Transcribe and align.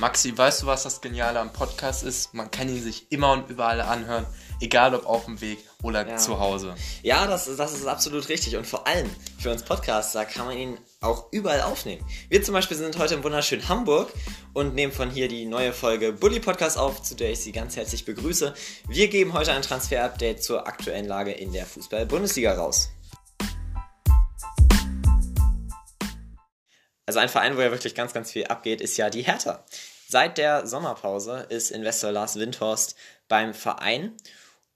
Maxi, 0.00 0.36
weißt 0.36 0.62
du, 0.62 0.66
was 0.66 0.84
das 0.84 1.02
Geniale 1.02 1.38
am 1.38 1.52
Podcast 1.52 2.04
ist? 2.04 2.32
Man 2.32 2.50
kann 2.50 2.70
ihn 2.70 2.82
sich 2.82 3.12
immer 3.12 3.32
und 3.32 3.50
überall 3.50 3.82
anhören, 3.82 4.24
egal 4.58 4.94
ob 4.94 5.04
auf 5.04 5.26
dem 5.26 5.42
Weg 5.42 5.58
oder 5.82 6.08
ja. 6.08 6.16
zu 6.16 6.40
Hause. 6.40 6.74
Ja, 7.02 7.26
das, 7.26 7.54
das 7.54 7.74
ist 7.74 7.86
absolut 7.86 8.26
richtig. 8.30 8.56
Und 8.56 8.66
vor 8.66 8.86
allem 8.86 9.10
für 9.38 9.50
uns 9.50 9.62
Podcaster 9.62 10.24
kann 10.24 10.46
man 10.46 10.56
ihn 10.56 10.78
auch 11.02 11.30
überall 11.32 11.60
aufnehmen. 11.60 12.02
Wir 12.30 12.42
zum 12.42 12.54
Beispiel 12.54 12.78
sind 12.78 12.98
heute 12.98 13.12
im 13.12 13.24
wunderschönen 13.24 13.68
Hamburg 13.68 14.10
und 14.54 14.74
nehmen 14.74 14.90
von 14.90 15.10
hier 15.10 15.28
die 15.28 15.44
neue 15.44 15.74
Folge 15.74 16.14
Bully 16.14 16.40
Podcast 16.40 16.78
auf, 16.78 17.02
zu 17.02 17.14
der 17.14 17.32
ich 17.32 17.40
Sie 17.40 17.52
ganz 17.52 17.76
herzlich 17.76 18.06
begrüße. 18.06 18.54
Wir 18.88 19.08
geben 19.08 19.34
heute 19.34 19.52
ein 19.52 19.60
Transfer-Update 19.60 20.42
zur 20.42 20.66
aktuellen 20.66 21.08
Lage 21.08 21.32
in 21.32 21.52
der 21.52 21.66
Fußball-Bundesliga 21.66 22.54
raus. 22.54 22.88
Also 27.10 27.18
ein 27.18 27.28
Verein, 27.28 27.56
wo 27.56 27.60
ja 27.60 27.72
wirklich 27.72 27.96
ganz, 27.96 28.12
ganz 28.14 28.30
viel 28.30 28.44
abgeht, 28.46 28.80
ist 28.80 28.96
ja 28.96 29.10
die 29.10 29.22
Hertha. 29.22 29.64
Seit 30.10 30.38
der 30.38 30.66
Sommerpause 30.66 31.46
ist 31.50 31.70
Investor 31.70 32.10
Lars 32.10 32.34
Windhorst 32.34 32.96
beim 33.28 33.54
Verein 33.54 34.16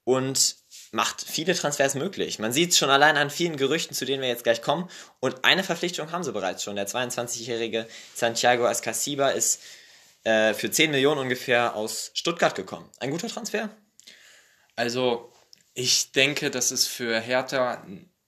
und 0.05 0.55
macht 0.93 1.25
viele 1.27 1.57
Transfers 1.57 1.97
möglich. 1.97 2.39
Man 2.39 2.53
sieht 2.53 2.71
es 2.71 2.79
schon 2.79 2.89
allein 2.89 3.17
an 3.17 3.31
vielen 3.31 3.57
Gerüchten, 3.57 3.97
zu 3.97 4.05
denen 4.05 4.23
wir 4.23 4.29
jetzt 4.29 4.45
gleich 4.45 4.63
kommen. 4.63 4.89
Und 5.19 5.45
eine 5.45 5.65
Verpflichtung 5.65 6.13
haben 6.13 6.23
sie 6.23 6.31
bereits 6.31 6.63
schon. 6.63 6.77
Der 6.77 6.87
22-jährige 6.87 7.89
Santiago 8.15 8.65
Ascasiba 8.65 9.31
ist 9.31 9.61
äh, 10.23 10.55
für 10.55 10.71
10 10.71 10.93
Millionen 10.93 11.23
ungefähr 11.23 11.75
aus 11.75 12.13
Stuttgart 12.15 12.55
gekommen. 12.55 12.89
Ein 13.01 13.11
guter 13.11 13.27
Transfer? 13.27 13.71
Also, 14.77 15.33
ich 15.75 16.13
denke, 16.13 16.53
dass 16.53 16.71
es 16.71 16.87
für 16.87 17.19
Hertha 17.19 17.85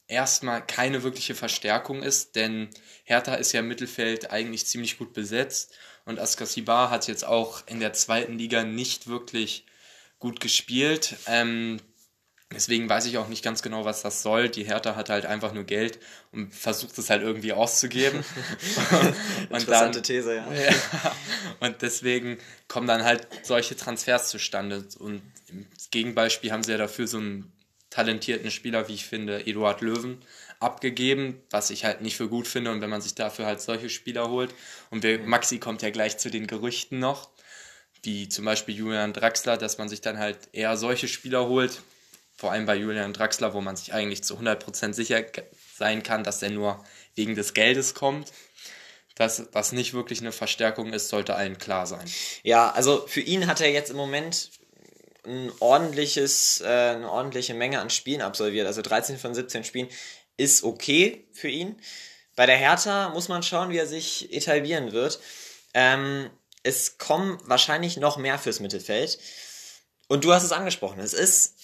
erstmal 0.09 0.66
keine 0.66 1.05
wirkliche 1.05 1.36
Verstärkung 1.36 2.02
ist, 2.02 2.34
denn 2.34 2.69
Hertha 3.05 3.36
ist 3.36 3.52
ja 3.52 3.61
im 3.61 3.69
Mittelfeld 3.69 4.33
eigentlich 4.33 4.66
ziemlich 4.66 4.98
gut 4.98 5.12
besetzt 5.12 5.72
und 6.07 6.21
Askasibar 6.21 6.91
hat 6.91 7.09
jetzt 7.09 7.27
auch 7.27 7.67
in 7.67 7.81
der 7.81 7.93
zweiten 7.93 8.39
Liga 8.39 8.62
nicht 8.62 9.09
wirklich 9.09 9.67
gut 10.19 10.41
gespielt. 10.41 11.17
Ähm, 11.27 11.79
deswegen 12.53 12.89
weiß 12.89 13.07
ich 13.07 13.19
auch 13.19 13.29
nicht 13.29 13.45
ganz 13.45 13.61
genau, 13.61 13.85
was 13.85 14.03
das 14.03 14.23
soll. 14.23 14.49
Die 14.49 14.65
Hertha 14.65 14.95
hat 14.95 15.11
halt 15.11 15.27
einfach 15.27 15.53
nur 15.53 15.65
Geld 15.65 15.99
und 16.31 16.55
versucht 16.55 16.97
es 16.97 17.11
halt 17.11 17.23
irgendwie 17.23 17.53
auszugeben. 17.53 18.25
und 19.51 19.61
Interessante 19.61 19.99
dann, 19.99 20.03
These, 20.05 20.37
ja. 20.37 20.53
ja. 20.55 21.17
Und 21.59 21.83
deswegen 21.83 22.39
kommen 22.69 22.87
dann 22.87 23.03
halt 23.03 23.27
solche 23.43 23.77
Transfers 23.77 24.29
zustande. 24.29 24.87
Und 25.01 25.23
im 25.49 25.67
Gegenbeispiel 25.91 26.53
haben 26.53 26.62
sie 26.62 26.71
ja 26.71 26.79
dafür 26.79 27.09
so 27.09 27.19
einen 27.19 27.53
talentierten 27.97 28.50
Spieler, 28.50 28.89
wie 28.89 28.94
ich 28.94 29.06
finde, 29.06 29.47
Eduard 29.47 29.80
Löwen, 29.80 30.22
abgegeben, 30.61 31.41
was 31.50 31.70
ich 31.70 31.86
halt 31.86 32.03
nicht 32.03 32.16
für 32.16 32.28
gut 32.28 32.47
finde. 32.47 32.70
Und 32.70 32.83
wenn 32.83 32.91
man 32.91 33.00
sich 33.00 33.14
dafür 33.14 33.47
halt 33.47 33.62
solche 33.62 33.88
Spieler 33.88 34.28
holt, 34.28 34.55
und 34.91 35.03
wir, 35.03 35.19
Maxi 35.20 35.58
kommt 35.58 35.80
ja 35.80 35.88
gleich 35.88 36.19
zu 36.19 36.30
den 36.30 36.47
Gerüchten 36.47 36.98
noch, 36.98 37.30
wie 38.03 38.28
zum 38.28 38.44
Beispiel 38.44 38.77
Julian 38.77 39.14
Draxler, 39.14 39.56
dass 39.56 39.78
man 39.78 39.88
sich 39.88 40.03
dann 40.03 40.19
halt 40.19 40.36
eher 40.53 40.77
solche 40.77 41.08
Spieler 41.08 41.48
holt, 41.48 41.80
vor 42.36 42.53
allem 42.53 42.66
bei 42.66 42.77
Julian 42.77 43.14
Draxler, 43.14 43.55
wo 43.55 43.62
man 43.62 43.77
sich 43.77 43.94
eigentlich 43.94 44.22
zu 44.22 44.38
100% 44.38 44.92
sicher 44.92 45.25
sein 45.75 46.03
kann, 46.03 46.22
dass 46.22 46.42
er 46.42 46.50
nur 46.50 46.84
wegen 47.14 47.34
des 47.34 47.55
Geldes 47.55 47.94
kommt. 47.94 48.31
Dass 49.14 49.50
das 49.50 49.72
nicht 49.72 49.94
wirklich 49.94 50.20
eine 50.20 50.33
Verstärkung 50.33 50.92
ist, 50.92 51.08
sollte 51.08 51.34
allen 51.34 51.56
klar 51.56 51.86
sein. 51.86 52.05
Ja, 52.42 52.70
also 52.72 53.06
für 53.06 53.22
ihn 53.22 53.47
hat 53.47 53.62
er 53.62 53.70
jetzt 53.70 53.91
im 53.91 53.97
Moment 53.97 54.50
ein 55.27 55.52
ordentliches, 55.60 56.60
äh, 56.60 56.66
eine 56.66 57.10
ordentliche 57.10 57.55
Menge 57.55 57.80
an 57.80 57.91
Spielen 57.91 58.22
absolviert. 58.22 58.66
Also 58.66 58.82
13 58.82 59.19
von 59.19 59.34
17 59.34 59.64
Spielen 59.64 59.88
ist 60.36 60.62
okay 60.62 61.27
für 61.32 61.48
ihn. 61.48 61.77
Bei 62.36 62.46
der 62.46 62.56
Hertha 62.56 63.08
muss 63.10 63.28
man 63.28 63.42
schauen, 63.42 63.70
wie 63.70 63.78
er 63.78 63.86
sich 63.86 64.32
etablieren 64.32 64.92
wird. 64.92 65.19
Ähm, 65.74 66.30
es 66.62 66.98
kommen 66.98 67.38
wahrscheinlich 67.44 67.97
noch 67.97 68.16
mehr 68.16 68.38
fürs 68.38 68.60
Mittelfeld. 68.60 69.19
Und 70.09 70.25
du 70.25 70.32
hast 70.32 70.42
es 70.42 70.53
angesprochen. 70.53 71.00
Es 71.00 71.15
ist 71.15 71.54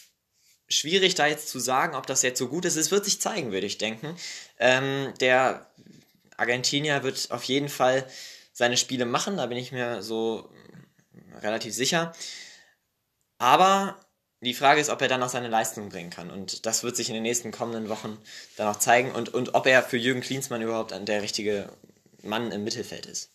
schwierig, 0.68 1.14
da 1.14 1.26
jetzt 1.26 1.48
zu 1.48 1.58
sagen, 1.58 1.94
ob 1.94 2.06
das 2.06 2.22
jetzt 2.22 2.38
so 2.38 2.48
gut 2.48 2.64
ist. 2.64 2.76
Es 2.76 2.90
wird 2.90 3.04
sich 3.04 3.20
zeigen, 3.20 3.52
würde 3.52 3.66
ich 3.66 3.78
denken. 3.78 4.16
Ähm, 4.58 5.12
der 5.20 5.70
Argentinier 6.36 7.02
wird 7.02 7.30
auf 7.30 7.44
jeden 7.44 7.68
Fall 7.68 8.06
seine 8.52 8.76
Spiele 8.76 9.04
machen, 9.06 9.36
da 9.36 9.46
bin 9.46 9.58
ich 9.58 9.72
mir 9.72 10.02
so 10.02 10.50
relativ 11.40 11.74
sicher. 11.74 12.12
Aber 13.42 13.96
die 14.40 14.54
Frage 14.54 14.80
ist, 14.80 14.88
ob 14.88 15.02
er 15.02 15.08
dann 15.08 15.20
auch 15.20 15.28
seine 15.28 15.48
Leistung 15.48 15.88
bringen 15.88 16.10
kann. 16.10 16.30
Und 16.30 16.64
das 16.64 16.84
wird 16.84 16.94
sich 16.94 17.08
in 17.08 17.14
den 17.14 17.24
nächsten 17.24 17.50
kommenden 17.50 17.88
Wochen 17.88 18.16
dann 18.56 18.68
auch 18.68 18.78
zeigen. 18.78 19.10
Und, 19.10 19.34
und 19.34 19.56
ob 19.56 19.66
er 19.66 19.82
für 19.82 19.96
Jürgen 19.96 20.20
Klinsmann 20.20 20.62
überhaupt 20.62 20.94
der 20.96 21.22
richtige 21.22 21.68
Mann 22.22 22.52
im 22.52 22.62
Mittelfeld 22.62 23.06
ist. 23.06 23.32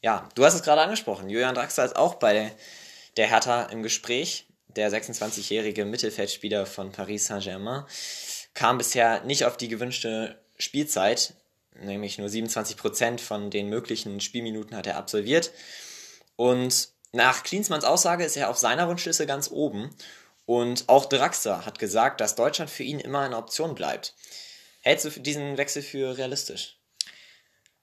Ja, 0.00 0.30
du 0.34 0.46
hast 0.46 0.54
es 0.54 0.62
gerade 0.62 0.80
angesprochen. 0.80 1.28
Julian 1.28 1.54
Draxler 1.54 1.84
ist 1.84 1.96
auch 1.96 2.14
bei 2.14 2.54
der 3.18 3.26
Hertha 3.26 3.64
im 3.64 3.82
Gespräch. 3.82 4.46
Der 4.68 4.90
26-jährige 4.90 5.84
Mittelfeldspieler 5.84 6.64
von 6.64 6.90
Paris 6.90 7.26
Saint-Germain 7.26 7.84
kam 8.54 8.78
bisher 8.78 9.22
nicht 9.24 9.44
auf 9.44 9.58
die 9.58 9.68
gewünschte 9.68 10.40
Spielzeit, 10.56 11.34
nämlich 11.78 12.16
nur 12.16 12.28
27% 12.28 13.20
von 13.20 13.50
den 13.50 13.68
möglichen 13.68 14.22
Spielminuten 14.22 14.74
hat 14.74 14.86
er 14.86 14.96
absolviert. 14.96 15.50
Und 16.36 16.88
nach 17.12 17.42
Klinsmanns 17.42 17.84
Aussage 17.84 18.24
ist 18.24 18.36
er 18.36 18.50
auf 18.50 18.58
seiner 18.58 18.88
Wunschliste 18.88 19.26
ganz 19.26 19.50
oben 19.50 19.94
und 20.44 20.88
auch 20.88 21.06
Draxler 21.06 21.66
hat 21.66 21.78
gesagt, 21.78 22.20
dass 22.20 22.34
Deutschland 22.34 22.70
für 22.70 22.82
ihn 22.82 23.00
immer 23.00 23.20
eine 23.20 23.36
Option 23.36 23.74
bleibt. 23.74 24.14
Hältst 24.80 25.04
du 25.04 25.10
diesen 25.10 25.56
Wechsel 25.58 25.82
für 25.82 26.16
realistisch? 26.16 26.78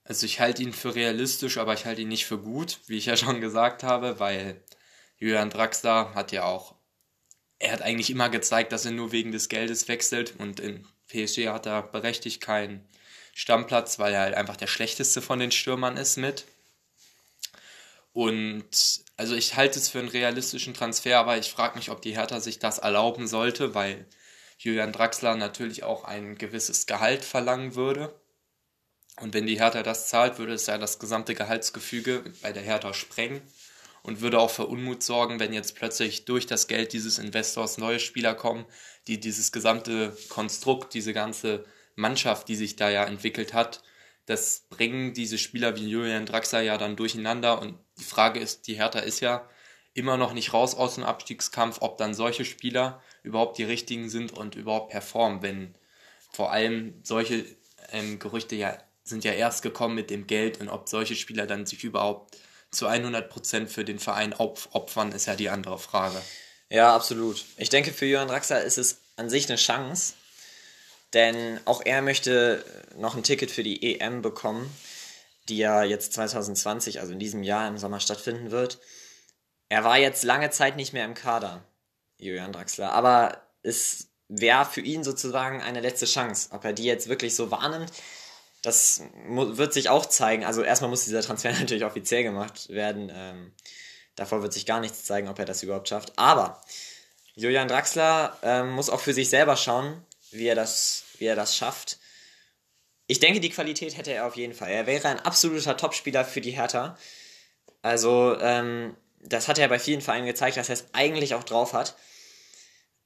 Also 0.04 0.26
ich 0.26 0.40
halte 0.40 0.62
ihn 0.62 0.74
für 0.74 0.94
realistisch, 0.94 1.58
aber 1.58 1.74
ich 1.74 1.86
halte 1.86 2.02
ihn 2.02 2.08
nicht 2.08 2.26
für 2.26 2.38
gut, 2.38 2.80
wie 2.88 2.98
ich 2.98 3.08
ja 3.08 3.18
schon 3.18 3.42
gesagt 3.42 3.84
habe, 3.84 4.20
weil 4.20 4.64
Julian 5.18 5.50
Draxler 5.50 6.14
hat 6.14 6.32
ja 6.32 6.44
auch, 6.46 6.76
er 7.60 7.72
hat 7.72 7.82
eigentlich 7.82 8.10
immer 8.10 8.30
gezeigt, 8.30 8.72
dass 8.72 8.86
er 8.86 8.92
nur 8.92 9.12
wegen 9.12 9.32
des 9.32 9.50
Geldes 9.50 9.88
wechselt 9.88 10.36
und 10.38 10.60
in 10.60 10.88
PSG 11.08 11.48
hat 11.48 11.66
er 11.66 11.82
berechtigt 11.82 12.42
keinen 12.42 12.88
Stammplatz, 13.34 14.00
weil 14.00 14.14
er 14.14 14.22
halt 14.22 14.36
einfach 14.36 14.58
der 14.58 14.68
schlechteste 14.68 15.22
von 15.22 15.40
den 15.40 15.52
Stürmern 15.52 15.98
ist 15.98 16.18
mit. 16.18 16.46
Und 18.16 19.04
also 19.18 19.36
ich 19.36 19.58
halte 19.58 19.78
es 19.78 19.90
für 19.90 20.00
einen 20.00 20.08
realistischen 20.08 20.74
Transfer, 20.74 21.20
aber 21.20 21.38
ich 21.38 21.52
frage 21.52 21.78
mich, 21.78 21.90
ob 21.92 22.02
die 22.02 22.16
Hertha 22.16 22.40
sich 22.40 22.60
das 22.60 22.78
erlauben 22.78 23.28
sollte, 23.28 23.76
weil 23.76 24.06
Julian 24.58 24.94
Draxler 24.94 25.36
natürlich 25.36 25.84
auch 25.84 26.06
ein 26.06 26.38
gewisses 26.38 26.86
Gehalt 26.86 27.26
verlangen 27.26 27.76
würde. 27.76 28.18
Und 29.20 29.34
wenn 29.34 29.46
die 29.46 29.60
Hertha 29.60 29.84
das 29.84 30.08
zahlt, 30.08 30.38
würde 30.38 30.54
es 30.54 30.66
ja 30.66 30.78
das 30.78 30.98
gesamte 30.98 31.36
Gehaltsgefüge 31.36 32.24
bei 32.42 32.54
der 32.54 32.64
Hertha 32.64 32.94
sprengen 32.94 33.42
und 34.02 34.22
würde 34.22 34.40
auch 34.40 34.50
für 34.50 34.68
Unmut 34.68 35.04
sorgen, 35.04 35.42
wenn 35.42 35.52
jetzt 35.52 35.76
plötzlich 35.76 36.24
durch 36.24 36.48
das 36.48 36.68
Geld 36.68 36.94
dieses 36.94 37.20
Investors 37.20 37.78
neue 37.78 38.00
Spieler 38.00 38.34
kommen, 38.34 38.66
die 39.08 39.20
dieses 39.20 39.52
gesamte 39.52 40.18
Konstrukt, 40.30 40.94
diese 40.94 41.12
ganze 41.12 41.66
Mannschaft, 41.96 42.48
die 42.48 42.56
sich 42.56 42.78
da 42.78 42.90
ja 42.90 43.04
entwickelt 43.04 43.54
hat, 43.54 43.84
das 44.26 44.66
bringen 44.70 45.14
diese 45.14 45.38
Spieler 45.38 45.76
wie 45.76 45.88
Julian 45.88 46.26
Draxler 46.26 46.62
ja 46.62 46.78
dann 46.78 46.96
durcheinander 46.96 47.62
und 47.62 47.78
die 48.00 48.04
Frage 48.04 48.40
ist, 48.40 48.68
die 48.68 48.76
Hertha 48.76 49.00
ist 49.00 49.20
ja 49.20 49.48
immer 49.94 50.18
noch 50.18 50.34
nicht 50.34 50.54
raus 50.54 50.76
aus 50.76 50.96
dem 50.96 51.04
Abstiegskampf, 51.04 51.78
ob 51.82 51.98
dann 51.98 52.14
solche 52.14 52.44
Spieler 52.44 53.02
überhaupt 53.24 53.58
die 53.58 53.64
richtigen 53.64 54.10
sind 54.10 54.34
und 54.34 54.56
überhaupt 54.56 54.92
performen, 54.92 55.42
wenn 55.42 55.76
vor 56.32 56.52
allem 56.52 57.00
solche 57.04 57.46
ähm, 57.92 58.20
Gerüchte 58.20 58.56
ja 58.56 58.78
sind 59.06 59.24
ja 59.24 59.34
erst 59.34 59.62
gekommen 59.62 59.96
mit 59.96 60.10
dem 60.10 60.28
Geld 60.28 60.60
und 60.60 60.68
ob 60.68 60.90
solche 60.90 61.16
Spieler 61.16 61.46
dann 61.46 61.66
sich 61.66 61.84
überhaupt 61.84 62.38
zu 62.72 62.88
100% 62.88 63.68
für 63.68 63.86
den 63.86 64.00
Verein 64.00 64.34
opfern, 64.34 65.12
ist 65.12 65.28
ja 65.28 65.36
die 65.36 65.50
andere 65.50 65.78
Frage. 65.78 66.20
Ja, 66.70 66.94
absolut. 66.96 67.46
Ich 67.58 67.70
denke, 67.70 67.94
für 67.94 68.08
Johann 68.08 68.28
Draxler 68.28 68.64
ist 68.64 68.80
es 68.80 69.02
an 69.16 69.30
sich 69.30 69.48
eine 69.48 69.58
Chance, 69.58 70.16
denn 71.16 71.60
auch 71.66 71.82
er 71.84 72.02
möchte 72.02 72.64
noch 72.98 73.16
ein 73.16 73.24
Ticket 73.24 73.50
für 73.50 73.64
die 73.64 74.00
EM 74.00 74.22
bekommen, 74.22 74.70
die 75.50 75.58
ja 75.58 75.84
jetzt 75.84 76.14
2020, 76.14 77.00
also 77.00 77.14
in 77.14 77.20
diesem 77.20 77.42
Jahr 77.42 77.68
im 77.68 77.78
Sommer 77.78 78.00
stattfinden 78.00 78.52
wird. 78.52 78.80
Er 79.70 79.84
war 79.84 79.98
jetzt 79.98 80.24
lange 80.24 80.52
Zeit 80.52 80.76
nicht 80.76 80.94
mehr 80.94 81.06
im 81.06 81.14
Kader, 81.14 81.64
Julian 82.20 82.52
Draxler, 82.52 82.92
aber 82.92 83.42
es 83.64 84.10
wäre 84.28 84.66
für 84.66 84.82
ihn 84.82 85.04
sozusagen 85.04 85.62
eine 85.62 85.80
letzte 85.80 86.06
Chance. 86.06 86.50
Ob 86.52 86.66
er 86.66 86.74
die 86.74 86.84
jetzt 86.84 87.08
wirklich 87.08 87.36
so 87.36 87.50
wahrnimmt, 87.50 87.92
das 88.62 89.02
wird 89.28 89.74
sich 89.74 89.90
auch 89.90 90.06
zeigen. 90.08 90.44
Also 90.44 90.64
erstmal 90.64 90.90
muss 90.90 91.06
dieser 91.06 91.22
Transfer 91.22 91.52
natürlich 91.60 91.86
offiziell 91.86 92.24
gemacht 92.24 92.70
werden. 92.70 93.12
Ähm, 93.14 93.54
davor 94.16 94.42
wird 94.42 94.54
sich 94.54 94.66
gar 94.66 94.80
nichts 94.82 95.06
zeigen, 95.06 95.30
ob 95.30 95.40
er 95.40 95.46
das 95.46 95.64
überhaupt 95.64 95.88
schafft. 95.88 96.14
Aber 96.18 96.62
Julian 97.36 97.68
Draxler 97.68 98.38
ähm, 98.44 98.72
muss 98.72 98.90
auch 98.90 99.00
für 99.00 99.14
sich 99.14 99.30
selber 99.30 99.56
schauen, 99.56 100.02
wie 100.38 100.48
er 100.48 100.56
das 100.56 101.04
wie 101.18 101.26
er 101.26 101.36
das 101.36 101.56
schafft. 101.56 102.00
Ich 103.08 103.20
denke, 103.20 103.40
die 103.40 103.50
Qualität 103.50 103.98
hätte 103.98 104.12
er 104.12 104.26
auf 104.26 104.36
jeden 104.36 104.54
Fall. 104.54 104.70
Er 104.70 104.88
wäre 104.88 105.08
ein 105.08 105.20
absoluter 105.20 105.78
Topspieler 105.78 106.26
für 106.26 106.42
die 106.42 106.52
Hertha. 106.52 106.98
Also, 107.82 108.38
ähm, 108.40 108.98
das 109.20 109.48
hat 109.48 109.60
er 109.60 109.68
bei 109.68 109.80
vielen 109.80 110.02
Vereinen 110.02 110.26
gezeigt, 110.26 110.58
dass 110.58 110.70
er 110.70 110.74
es 110.74 110.86
eigentlich 110.94 111.36
auch 111.36 111.44
drauf 111.44 111.74
hat. 111.74 111.96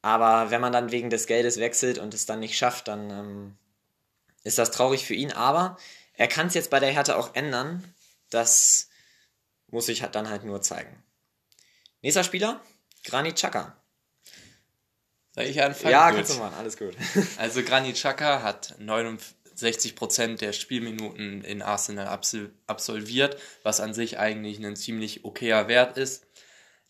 Aber 0.02 0.52
wenn 0.52 0.62
man 0.62 0.72
dann 0.72 0.92
wegen 0.92 1.10
des 1.10 1.28
Geldes 1.28 1.60
wechselt 1.60 1.98
und 1.98 2.14
es 2.14 2.26
dann 2.26 2.40
nicht 2.40 2.58
schafft, 2.58 2.88
dann 2.88 3.10
ähm, 3.10 3.58
ist 4.44 4.58
das 4.58 4.72
traurig 4.72 5.06
für 5.06 5.16
ihn. 5.16 5.34
Aber 5.34 5.78
er 6.14 6.28
kann 6.28 6.48
es 6.48 6.54
jetzt 6.54 6.70
bei 6.70 6.80
der 6.80 6.92
Hertha 6.92 7.16
auch 7.16 7.36
ändern, 7.36 7.94
dass 8.30 8.90
muss 9.72 9.86
sich 9.86 10.02
halt 10.02 10.16
dann 10.16 10.30
halt 10.30 10.44
nur 10.44 10.62
zeigen. 10.62 11.04
Nächster 12.02 12.24
Spieler, 12.24 12.62
Granit 13.04 13.36
Xhaka. 13.36 13.79
Soll 15.39 15.47
ich 15.47 15.62
anfangen? 15.62 15.91
Ja, 15.91 16.09
Gut. 16.09 16.18
kannst 16.18 16.36
du 16.36 16.39
machen, 16.39 16.56
alles 16.57 16.77
gut. 16.77 16.95
Also 17.38 17.63
Granit 17.63 17.95
Xhaka 17.95 18.44
hat 18.44 18.75
69% 18.81 20.38
der 20.38 20.51
Spielminuten 20.51 21.44
in 21.45 21.62
Arsenal 21.62 22.07
absol 22.07 22.50
absolviert, 22.68 23.38
was 23.63 23.80
an 23.80 23.94
sich 23.94 24.19
eigentlich 24.19 24.57
ein 24.63 24.75
ziemlich 24.75 25.24
okayer 25.24 25.68
Wert 25.69 25.97
ist. 25.97 26.25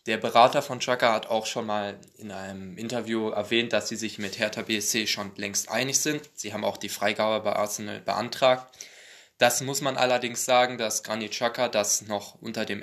Der 0.06 0.16
Berater 0.16 0.62
von 0.62 0.80
Xhaka 0.80 1.12
hat 1.12 1.26
auch 1.28 1.46
schon 1.46 1.66
mal 1.66 1.98
in 2.16 2.32
einem 2.32 2.76
Interview 2.76 3.28
erwähnt, 3.28 3.72
dass 3.72 3.88
sie 3.88 3.96
sich 3.96 4.18
mit 4.18 4.38
Hertha 4.38 4.62
BSC 4.62 5.06
schon 5.06 5.30
längst 5.36 5.70
einig 5.70 6.00
sind. 6.00 6.22
Sie 6.34 6.52
haben 6.52 6.64
auch 6.64 6.78
die 6.78 6.88
Freigabe 6.88 7.44
bei 7.44 7.54
Arsenal 7.54 8.00
beantragt. 8.00 8.66
Das 9.38 9.60
muss 9.60 9.80
man 9.80 9.96
allerdings 9.96 10.44
sagen, 10.44 10.76
dass 10.76 11.02
Granit 11.04 11.30
Xhaka 11.30 11.68
das 11.68 12.02
noch 12.02 12.34
unter 12.40 12.64
dem 12.64 12.82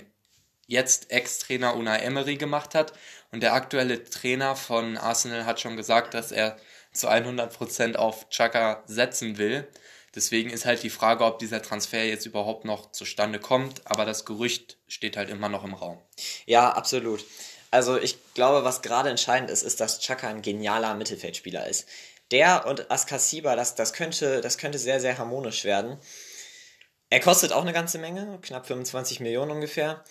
jetzt 0.68 1.12
Ex-Trainer 1.12 1.76
Unai 1.76 1.98
Emery 2.00 2.36
gemacht 2.36 2.76
hat. 2.76 2.94
Und 3.32 3.42
der 3.42 3.54
aktuelle 3.54 4.04
Trainer 4.04 4.56
von 4.56 4.98
Arsenal 4.98 5.46
hat 5.46 5.60
schon 5.60 5.78
gesagt, 5.78 6.14
dass 6.14 6.32
er 6.32 6.58
zu 6.94 7.10
100% 7.10 7.96
auf 7.96 8.30
Chaka 8.30 8.84
setzen 8.86 9.38
will. 9.38 9.68
Deswegen 10.16 10.50
ist 10.50 10.66
halt 10.66 10.84
die 10.84 10.90
Frage, 10.90 11.26
ob 11.26 11.40
dieser 11.40 11.62
Transfer 11.62 12.04
jetzt 12.04 12.26
überhaupt 12.26 12.66
noch 12.66 12.92
zustande 12.92 13.40
kommt. 13.40 13.82
Aber 13.86 14.06
das 14.06 14.26
Gerücht 14.26 14.78
steht 14.88 15.18
halt 15.18 15.30
immer 15.30 15.50
noch 15.50 15.64
im 15.64 15.74
Raum. 15.74 16.00
Ja, 16.46 16.72
absolut. 16.72 17.24
Also 17.70 17.98
ich 17.98 18.18
glaube, 18.34 18.64
was 18.64 18.82
gerade 18.82 19.10
entscheidend 19.10 19.52
ist, 19.52 19.64
ist, 19.64 19.80
dass 19.80 20.00
Chaka 20.00 20.28
ein 20.30 20.42
genialer 20.42 20.96
Mittelfeldspieler 20.96 21.68
ist. 21.68 21.88
Der 22.32 22.66
und 22.66 22.90
Askasiba, 22.92 23.56
das, 23.56 23.76
das, 23.76 23.94
könnte, 23.94 24.42
das 24.42 24.58
könnte 24.58 24.80
sehr, 24.80 25.00
sehr 25.00 25.18
harmonisch 25.18 25.64
werden. 25.64 25.98
Er 27.10 27.20
kostet 27.20 27.54
auch 27.54 27.62
eine 27.62 27.74
ganze 27.74 28.00
Menge, 28.00 28.40
knapp 28.42 28.68
25 28.68 29.20
Millionen 29.20 29.52
ungefähr. 29.52 30.04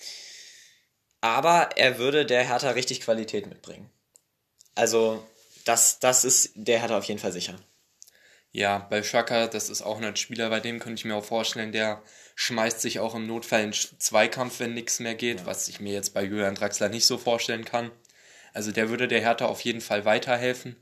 Aber 1.26 1.70
er 1.76 1.98
würde 1.98 2.24
der 2.24 2.44
Hertha 2.44 2.70
richtig 2.70 3.00
Qualität 3.00 3.48
mitbringen. 3.48 3.90
Also, 4.76 5.26
das, 5.64 5.98
das 5.98 6.24
ist 6.24 6.52
der 6.54 6.78
Hertha 6.78 6.96
auf 6.96 7.06
jeden 7.06 7.18
Fall 7.18 7.32
sicher. 7.32 7.56
Ja, 8.52 8.86
bei 8.90 9.00
Chaka, 9.02 9.48
das 9.48 9.68
ist 9.68 9.82
auch 9.82 10.00
ein 10.00 10.14
Spieler, 10.14 10.50
bei 10.50 10.60
dem 10.60 10.78
könnte 10.78 11.00
ich 11.00 11.04
mir 11.04 11.16
auch 11.16 11.24
vorstellen, 11.24 11.72
der 11.72 12.00
schmeißt 12.36 12.80
sich 12.80 13.00
auch 13.00 13.16
im 13.16 13.26
Notfall 13.26 13.64
in 13.64 13.72
Zweikampf, 13.72 14.60
wenn 14.60 14.74
nichts 14.74 15.00
mehr 15.00 15.16
geht, 15.16 15.40
ja. 15.40 15.46
was 15.46 15.66
ich 15.66 15.80
mir 15.80 15.92
jetzt 15.92 16.14
bei 16.14 16.22
Julian 16.22 16.54
Draxler 16.54 16.90
nicht 16.90 17.06
so 17.06 17.18
vorstellen 17.18 17.64
kann. 17.64 17.90
Also 18.52 18.70
der 18.70 18.88
würde 18.88 19.08
der 19.08 19.20
Hertha 19.20 19.46
auf 19.46 19.62
jeden 19.62 19.80
Fall 19.80 20.04
weiterhelfen. 20.04 20.76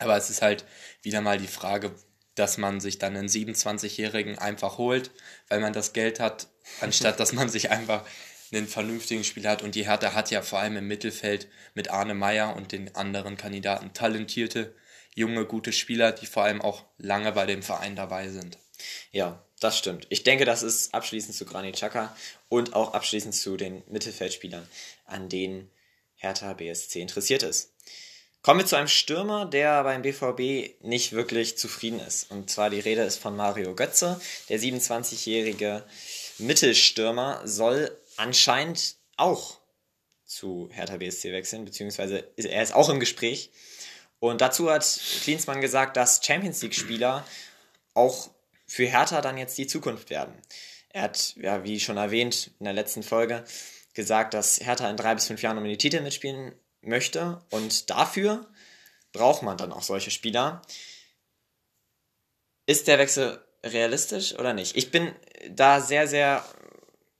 Aber 0.00 0.16
es 0.16 0.30
ist 0.30 0.42
halt 0.42 0.64
wieder 1.02 1.20
mal 1.20 1.38
die 1.38 1.46
Frage, 1.46 1.94
dass 2.34 2.58
man 2.58 2.80
sich 2.80 2.98
dann 2.98 3.16
einen 3.16 3.28
27-Jährigen 3.28 4.36
einfach 4.36 4.78
holt, 4.78 5.12
weil 5.48 5.60
man 5.60 5.72
das 5.72 5.92
Geld 5.92 6.18
hat, 6.18 6.48
anstatt 6.80 7.20
dass 7.20 7.32
man 7.32 7.48
sich 7.48 7.70
einfach 7.70 8.04
einen 8.58 8.68
vernünftigen 8.68 9.24
Spieler 9.24 9.50
hat. 9.50 9.62
Und 9.62 9.74
die 9.74 9.86
Hertha 9.86 10.14
hat 10.14 10.30
ja 10.30 10.42
vor 10.42 10.58
allem 10.58 10.76
im 10.76 10.88
Mittelfeld 10.88 11.48
mit 11.74 11.90
Arne 11.90 12.14
Meyer 12.14 12.56
und 12.56 12.72
den 12.72 12.94
anderen 12.94 13.36
Kandidaten 13.36 13.92
talentierte, 13.92 14.74
junge, 15.14 15.46
gute 15.46 15.72
Spieler, 15.72 16.12
die 16.12 16.26
vor 16.26 16.44
allem 16.44 16.60
auch 16.60 16.84
lange 16.98 17.32
bei 17.32 17.46
dem 17.46 17.62
Verein 17.62 17.96
dabei 17.96 18.28
sind. 18.28 18.58
Ja, 19.12 19.44
das 19.60 19.78
stimmt. 19.78 20.06
Ich 20.10 20.24
denke, 20.24 20.44
das 20.44 20.62
ist 20.62 20.92
abschließend 20.94 21.34
zu 21.34 21.46
Granit 21.46 21.76
Xhaka 21.76 22.14
und 22.48 22.74
auch 22.74 22.94
abschließend 22.94 23.34
zu 23.34 23.56
den 23.56 23.82
Mittelfeldspielern, 23.88 24.68
an 25.06 25.28
denen 25.28 25.70
Hertha 26.16 26.52
BSC 26.52 27.00
interessiert 27.00 27.42
ist. 27.42 27.72
Kommen 28.42 28.60
wir 28.60 28.66
zu 28.66 28.76
einem 28.76 28.88
Stürmer, 28.88 29.46
der 29.46 29.82
beim 29.84 30.02
BVB 30.02 30.82
nicht 30.82 31.12
wirklich 31.12 31.56
zufrieden 31.56 31.98
ist. 31.98 32.30
Und 32.30 32.50
zwar 32.50 32.68
die 32.68 32.80
Rede 32.80 33.00
ist 33.00 33.16
von 33.16 33.34
Mario 33.34 33.74
Götze. 33.74 34.20
Der 34.50 34.60
27-jährige 34.60 35.82
Mittelstürmer 36.36 37.40
soll 37.46 37.96
anscheinend 38.16 38.96
auch 39.16 39.60
zu 40.24 40.68
Hertha 40.72 40.96
BSC 40.96 41.32
wechseln, 41.32 41.64
beziehungsweise 41.64 42.32
er 42.36 42.62
ist 42.62 42.74
auch 42.74 42.88
im 42.88 43.00
Gespräch. 43.00 43.50
Und 44.18 44.40
dazu 44.40 44.70
hat 44.70 45.00
Klinsmann 45.22 45.60
gesagt, 45.60 45.96
dass 45.96 46.24
Champions 46.24 46.62
League-Spieler 46.62 47.26
auch 47.92 48.30
für 48.66 48.86
Hertha 48.86 49.20
dann 49.20 49.38
jetzt 49.38 49.58
die 49.58 49.66
Zukunft 49.66 50.10
werden. 50.10 50.34
Er 50.88 51.02
hat, 51.02 51.34
ja, 51.36 51.64
wie 51.64 51.80
schon 51.80 51.96
erwähnt 51.96 52.50
in 52.58 52.64
der 52.64 52.72
letzten 52.72 53.02
Folge, 53.02 53.44
gesagt, 53.94 54.34
dass 54.34 54.60
Hertha 54.60 54.88
in 54.88 54.96
drei 54.96 55.14
bis 55.14 55.26
fünf 55.26 55.42
Jahren 55.42 55.58
um 55.58 55.64
die 55.64 55.78
Titel 55.78 56.00
mitspielen 56.00 56.54
möchte. 56.80 57.42
Und 57.50 57.90
dafür 57.90 58.46
braucht 59.12 59.42
man 59.42 59.56
dann 59.56 59.72
auch 59.72 59.82
solche 59.82 60.10
Spieler. 60.10 60.62
Ist 62.66 62.88
der 62.88 62.98
Wechsel 62.98 63.44
realistisch 63.62 64.34
oder 64.34 64.52
nicht? 64.52 64.76
Ich 64.76 64.90
bin 64.90 65.14
da 65.50 65.80
sehr, 65.80 66.08
sehr 66.08 66.44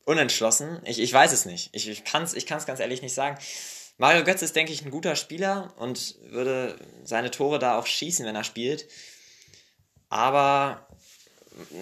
unentschlossen. 0.04 0.80
Ich, 0.84 1.00
ich 1.00 1.12
weiß 1.12 1.32
es 1.32 1.46
nicht. 1.46 1.70
Ich, 1.72 1.88
ich 1.88 2.04
kann 2.04 2.22
es 2.22 2.34
ich 2.34 2.46
kann's 2.46 2.66
ganz 2.66 2.80
ehrlich 2.80 3.02
nicht 3.02 3.14
sagen. 3.14 3.38
Mario 3.96 4.24
Götz 4.24 4.42
ist, 4.42 4.56
denke 4.56 4.72
ich, 4.72 4.84
ein 4.84 4.90
guter 4.90 5.14
Spieler 5.14 5.72
und 5.76 6.16
würde 6.22 6.76
seine 7.04 7.30
Tore 7.30 7.58
da 7.58 7.78
auch 7.78 7.86
schießen, 7.86 8.26
wenn 8.26 8.34
er 8.34 8.44
spielt. 8.44 8.86
Aber 10.08 10.88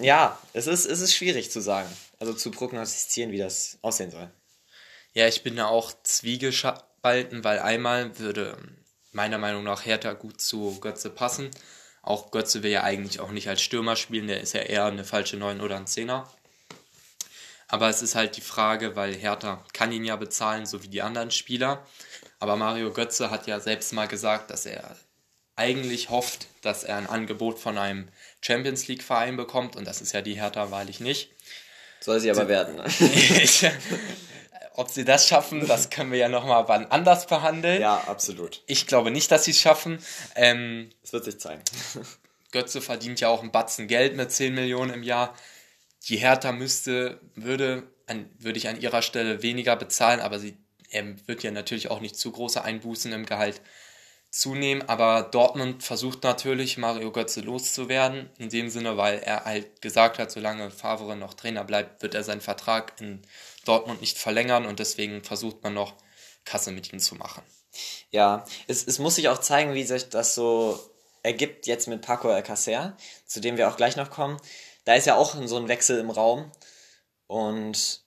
ja, 0.01 0.39
es 0.53 0.67
ist, 0.67 0.87
es 0.87 1.01
ist 1.01 1.15
schwierig 1.15 1.51
zu 1.51 1.61
sagen. 1.61 1.89
Also 2.19 2.35
zu 2.35 2.51
prognostizieren, 2.51 3.33
wie 3.33 3.39
das 3.39 3.79
aussehen 3.83 4.11
soll. 4.11 4.31
Ja, 5.15 5.27
ich 5.27 5.43
bin 5.43 5.57
da 5.57 5.67
auch 5.67 5.93
zwiegespalten, 6.03 7.45
weil 7.45 7.59
einmal 7.59 8.19
würde 8.19 8.57
meiner 9.11 9.39
Meinung 9.39 9.65
nach 9.65 9.85
Hertha 9.85 10.13
gut 10.13 10.41
zu 10.41 10.79
Götze 10.81 11.11
passen. 11.11 11.51
Auch 12.03 12.31
Götze 12.31 12.63
will 12.63 12.71
ja 12.71 12.83
eigentlich 12.83 13.21
auch 13.21 13.31
nicht 13.31 13.49
als 13.49 13.63
Stürmer 13.63 13.97
spielen, 13.97 14.27
der 14.27 14.41
ist 14.41 14.55
ja 14.55 14.61
eher 14.61 14.87
eine 14.87 15.05
falsche 15.05 15.37
9 15.37 15.61
oder 15.61 15.77
ein 15.77 15.87
Zehner. 15.87 16.29
Aber 17.73 17.89
es 17.89 18.03
ist 18.03 18.15
halt 18.15 18.37
die 18.37 18.43
Frage, 18.43 18.97
weil 18.97 19.15
Hertha 19.15 19.65
kann 19.73 19.93
ihn 19.93 20.05
ja 20.05 20.17
bezahlen, 20.17 20.67
so 20.67 20.83
wie 20.83 20.89
die 20.89 21.01
anderen 21.01 21.31
Spieler. 21.31 21.87
Aber 22.39 22.57
Mario 22.57 22.93
Götze 22.93 23.31
hat 23.31 23.47
ja 23.47 23.61
selbst 23.61 23.95
mal 23.95 24.07
gesagt, 24.07 24.51
dass 24.51 24.67
er 24.67 24.95
eigentlich 25.57 26.11
hofft, 26.11 26.49
dass 26.61 26.85
er 26.85 26.99
ein 26.99 27.07
Angebot 27.07 27.59
von 27.59 27.79
einem 27.79 28.09
Champions 28.43 28.89
League 28.89 29.03
Verein 29.03 29.39
bekommt. 29.39 29.75
Und 29.75 29.87
das 29.87 30.03
ist 30.03 30.13
ja 30.13 30.21
die 30.21 30.35
Hertha 30.35 30.71
wahrlich 30.71 31.01
nicht. 31.01 31.31
Soll 32.01 32.21
sie 32.21 32.31
aber 32.31 32.47
werden. 32.47 32.77
Ne? 32.77 32.85
Ob 34.75 34.91
sie 34.91 35.07
das 35.07 35.27
schaffen, 35.27 35.67
das 35.67 35.89
können 35.89 36.13
wir 36.13 36.19
ja 36.19 36.29
nochmal 36.29 36.69
wann 36.69 36.85
anders 36.91 37.27
behandeln. 37.27 37.81
Ja, 37.81 38.05
absolut. 38.07 38.63
Ich 38.67 38.87
glaube 38.87 39.11
nicht, 39.11 39.31
dass 39.31 39.45
sie 39.45 39.53
es 39.53 39.61
schaffen. 39.61 39.99
Ähm, 40.35 40.91
es 41.03 41.15
wird 41.15 41.25
sich 41.25 41.41
zeigen. 41.41 41.63
Götze 42.53 42.83
verdient 42.83 43.21
ja 43.21 43.29
auch 43.29 43.41
einen 43.41 43.51
Batzen 43.51 43.89
Geld 43.89 44.15
mit 44.15 44.31
10 44.31 44.53
Millionen 44.53 44.93
im 44.93 45.03
Jahr. 45.03 45.35
Die 46.09 46.17
Hertha 46.17 46.53
müsste, 46.53 47.21
würde, 47.35 47.85
an, 48.07 48.29
würde 48.39 48.59
ich 48.59 48.69
an 48.69 48.81
ihrer 48.81 49.03
Stelle 49.03 49.43
weniger 49.43 49.77
bezahlen, 49.77 50.21
aber 50.21 50.39
sie 50.39 50.57
er 50.93 51.05
wird 51.27 51.43
ja 51.43 51.51
natürlich 51.51 51.91
auch 51.91 52.01
nicht 52.01 52.17
zu 52.17 52.31
große 52.31 52.63
Einbußen 52.63 53.13
im 53.13 53.27
Gehalt 53.27 53.61
zunehmen. 54.31 54.89
Aber 54.89 55.23
Dortmund 55.23 55.83
versucht 55.83 56.23
natürlich, 56.23 56.79
Mario 56.79 57.11
Götze 57.11 57.41
loszuwerden. 57.41 58.31
In 58.39 58.51
dem 58.51 58.69
Sinne, 58.69 58.97
weil 58.97 59.19
er 59.21 59.45
halt 59.45 59.81
gesagt 59.81 60.19
hat, 60.19 60.31
solange 60.31 60.71
Favre 60.71 61.17
noch 61.17 61.35
Trainer 61.35 61.65
bleibt, 61.65 62.03
wird 62.03 62.15
er 62.15 62.25
seinen 62.25 62.41
Vertrag 62.41 63.01
in 63.01 63.23
Dortmund 63.65 64.01
nicht 64.01 64.19
verlängern 64.19 64.67
und 64.67 64.79
deswegen 64.79 65.25
versucht 65.25 65.63
man 65.63 65.75
noch 65.75 65.95
Kasse 66.45 66.73
mit 66.73 66.93
ihm 66.93 66.99
zu 66.99 67.15
machen. 67.15 67.43
Ja, 68.11 68.45
es, 68.67 68.87
es 68.87 68.99
muss 68.99 69.15
sich 69.15 69.29
auch 69.29 69.39
zeigen, 69.39 69.75
wie 69.75 69.85
sich 69.85 70.11
das 70.11 70.35
so 70.35 70.79
ergibt 71.23 71.67
jetzt 71.67 71.89
mit 71.89 72.03
Paco 72.03 72.29
Alcacer, 72.29 72.97
zu 73.27 73.41
dem 73.41 73.57
wir 73.57 73.69
auch 73.69 73.77
gleich 73.77 73.97
noch 73.97 74.11
kommen. 74.11 74.39
Da 74.85 74.95
ist 74.95 75.07
ja 75.07 75.17
auch 75.17 75.37
so 75.47 75.57
ein 75.57 75.69
Wechsel 75.69 75.99
im 75.99 76.11
Raum 76.11 76.51
und 77.27 78.03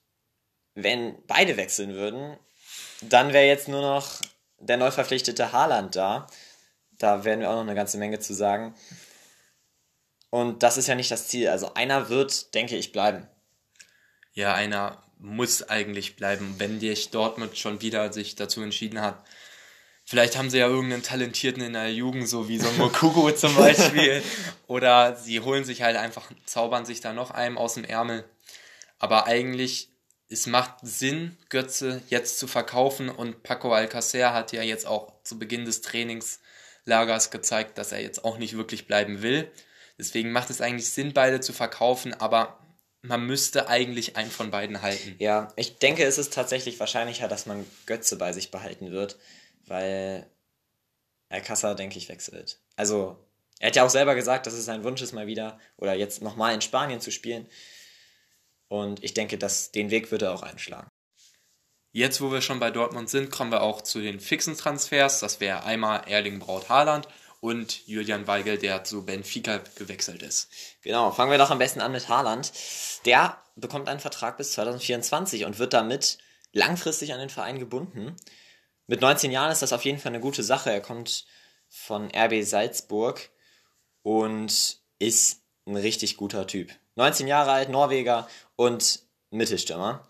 wenn 0.74 1.26
beide 1.26 1.56
wechseln 1.56 1.94
würden, 1.94 2.36
dann 3.00 3.32
wäre 3.32 3.46
jetzt 3.46 3.68
nur 3.68 3.80
noch 3.80 4.20
der 4.58 4.76
neu 4.76 4.90
verpflichtete 4.90 5.52
Haaland 5.52 5.96
da. 5.96 6.26
Da 6.98 7.24
werden 7.24 7.40
wir 7.40 7.50
auch 7.50 7.54
noch 7.54 7.62
eine 7.62 7.74
ganze 7.74 7.98
Menge 7.98 8.20
zu 8.20 8.34
sagen. 8.34 8.74
Und 10.30 10.62
das 10.62 10.76
ist 10.76 10.86
ja 10.86 10.94
nicht 10.94 11.10
das 11.10 11.28
Ziel. 11.28 11.48
Also 11.48 11.74
einer 11.74 12.08
wird, 12.08 12.54
denke 12.54 12.76
ich, 12.76 12.92
bleiben. 12.92 13.26
Ja, 14.32 14.54
einer 14.54 15.02
muss 15.18 15.62
eigentlich 15.62 16.16
bleiben, 16.16 16.56
wenn 16.58 16.78
dich 16.78 17.10
Dortmund 17.10 17.56
schon 17.56 17.80
wieder 17.80 18.12
sich 18.12 18.34
dazu 18.34 18.62
entschieden 18.62 19.00
hat. 19.00 19.24
Vielleicht 20.08 20.38
haben 20.38 20.50
sie 20.50 20.58
ja 20.58 20.68
irgendeinen 20.68 21.02
Talentierten 21.02 21.62
in 21.62 21.74
der 21.74 21.92
Jugend, 21.92 22.28
so 22.28 22.48
wie 22.48 22.58
so 22.58 22.68
ein 22.68 22.78
Mokugo 22.78 23.30
zum 23.36 23.54
Beispiel. 23.56 24.22
Oder 24.68 25.16
sie 25.16 25.40
holen 25.40 25.64
sich 25.64 25.82
halt 25.82 25.96
einfach, 25.96 26.30
zaubern 26.46 26.86
sich 26.86 27.00
da 27.00 27.12
noch 27.12 27.32
einem 27.32 27.58
aus 27.58 27.74
dem 27.74 27.84
Ärmel. 27.84 28.24
Aber 28.98 29.26
eigentlich 29.26 29.90
es 30.28 30.46
macht 30.46 30.78
Sinn, 30.82 31.36
Götze 31.48 32.02
jetzt 32.08 32.38
zu 32.38 32.46
verkaufen 32.46 33.08
und 33.08 33.42
Paco 33.42 33.72
Alcacer 33.72 34.32
hat 34.32 34.52
ja 34.52 34.62
jetzt 34.62 34.86
auch 34.86 35.12
zu 35.22 35.38
Beginn 35.38 35.64
des 35.64 35.82
Trainingslagers 35.82 37.30
gezeigt, 37.30 37.78
dass 37.78 37.92
er 37.92 38.00
jetzt 38.00 38.24
auch 38.24 38.38
nicht 38.38 38.56
wirklich 38.56 38.86
bleiben 38.86 39.22
will. 39.22 39.50
Deswegen 39.98 40.32
macht 40.32 40.50
es 40.50 40.60
eigentlich 40.60 40.88
Sinn, 40.90 41.12
beide 41.14 41.40
zu 41.40 41.52
verkaufen, 41.52 42.12
aber 42.12 42.58
man 43.02 43.24
müsste 43.24 43.68
eigentlich 43.68 44.16
einen 44.16 44.30
von 44.30 44.50
beiden 44.50 44.82
halten. 44.82 45.14
Ja, 45.18 45.52
ich 45.54 45.78
denke, 45.78 46.02
es 46.04 46.18
ist 46.18 46.32
tatsächlich 46.32 46.80
wahrscheinlicher, 46.80 47.28
dass 47.28 47.46
man 47.46 47.64
Götze 47.86 48.18
bei 48.18 48.32
sich 48.32 48.50
behalten 48.50 48.90
wird, 48.90 49.16
weil 49.66 50.30
Alcázar, 51.28 51.74
denke 51.74 51.98
ich, 51.98 52.08
wechselt. 52.08 52.60
Also, 52.76 53.16
er 53.58 53.68
hat 53.68 53.76
ja 53.76 53.84
auch 53.84 53.90
selber 53.90 54.14
gesagt, 54.14 54.46
dass 54.46 54.54
es 54.54 54.64
sein 54.64 54.84
Wunsch 54.84 55.02
ist, 55.02 55.12
mal 55.12 55.26
wieder 55.26 55.58
oder 55.76 55.94
jetzt 55.94 56.22
nochmal 56.22 56.54
in 56.54 56.60
Spanien 56.60 57.00
zu 57.00 57.10
spielen. 57.10 57.48
Und 58.68 59.02
ich 59.02 59.14
denke, 59.14 59.38
dass 59.38 59.72
den 59.72 59.90
Weg 59.90 60.10
wird 60.10 60.22
er 60.22 60.32
auch 60.32 60.42
einschlagen. 60.42 60.88
Jetzt, 61.92 62.20
wo 62.20 62.30
wir 62.30 62.42
schon 62.42 62.60
bei 62.60 62.70
Dortmund 62.70 63.08
sind, 63.08 63.30
kommen 63.30 63.50
wir 63.50 63.62
auch 63.62 63.80
zu 63.80 64.00
den 64.00 64.20
fixen 64.20 64.56
Transfers. 64.56 65.20
Das 65.20 65.40
wäre 65.40 65.64
einmal 65.64 66.06
Erling 66.06 66.40
Braut 66.40 66.68
Haaland 66.68 67.08
und 67.40 67.86
Julian 67.86 68.26
Weigel, 68.26 68.58
der 68.58 68.84
zu 68.84 69.06
Benfica 69.06 69.60
gewechselt 69.76 70.22
ist. 70.22 70.50
Genau, 70.82 71.10
fangen 71.10 71.30
wir 71.30 71.38
doch 71.38 71.50
am 71.50 71.58
besten 71.58 71.80
an 71.80 71.92
mit 71.92 72.08
Haaland. 72.08 72.52
Der 73.06 73.42
bekommt 73.54 73.88
einen 73.88 74.00
Vertrag 74.00 74.36
bis 74.36 74.52
2024 74.52 75.46
und 75.46 75.58
wird 75.58 75.72
damit 75.72 76.18
langfristig 76.52 77.14
an 77.14 77.20
den 77.20 77.30
Verein 77.30 77.58
gebunden. 77.58 78.14
Mit 78.88 79.00
19 79.00 79.32
Jahren 79.32 79.50
ist 79.50 79.62
das 79.62 79.72
auf 79.72 79.84
jeden 79.84 79.98
Fall 79.98 80.10
eine 80.10 80.20
gute 80.20 80.42
Sache. 80.42 80.70
Er 80.70 80.80
kommt 80.80 81.26
von 81.68 82.08
RB 82.14 82.44
Salzburg 82.44 83.30
und 84.02 84.78
ist 84.98 85.42
ein 85.66 85.76
richtig 85.76 86.16
guter 86.16 86.46
Typ. 86.46 86.70
19 86.94 87.26
Jahre 87.26 87.50
alt, 87.52 87.68
Norweger 87.68 88.28
und 88.54 89.00
Mittelstürmer. 89.30 90.06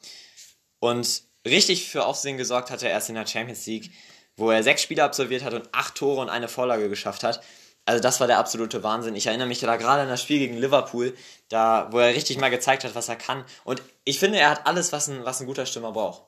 Und 0.79 1.23
richtig 1.47 1.89
für 1.89 2.05
Aufsehen 2.05 2.37
gesorgt 2.37 2.71
hat 2.71 2.83
er 2.83 2.91
erst 2.91 3.09
in 3.09 3.15
der 3.15 3.27
Champions 3.27 3.65
League, 3.67 3.91
wo 4.37 4.51
er 4.51 4.63
sechs 4.63 4.83
Spiele 4.83 5.05
absolviert 5.05 5.43
hat 5.43 5.55
und 5.55 5.69
acht 5.73 5.95
Tore 5.95 6.21
und 6.21 6.29
eine 6.29 6.49
Vorlage 6.49 6.91
geschafft 6.91 7.25
hat. 7.25 7.43
Also 7.87 8.03
das 8.03 8.21
war 8.21 8.27
der 8.27 8.39
absolute 8.39 8.83
Wahnsinn. 8.83 9.15
Ich 9.15 9.27
erinnere 9.27 9.49
mich 9.49 9.61
da 9.61 9.77
gerade 9.77 10.03
an 10.03 10.09
das 10.09 10.21
Spiel 10.21 10.41
gegen 10.41 10.59
Liverpool, 10.59 11.17
da 11.49 11.89
wo 11.93 11.99
er 11.99 12.15
richtig 12.15 12.37
mal 12.37 12.51
gezeigt 12.51 12.85
hat, 12.85 12.95
was 12.95 13.09
er 13.09 13.17
kann. 13.17 13.45
Und 13.65 13.81
ich 14.05 14.19
finde, 14.19 14.39
er 14.39 14.51
hat 14.51 14.67
alles, 14.67 14.93
was 14.93 15.09
ein, 15.09 15.25
was 15.25 15.41
ein 15.41 15.47
guter 15.47 15.65
Stürmer 15.65 15.93
braucht. 15.93 16.23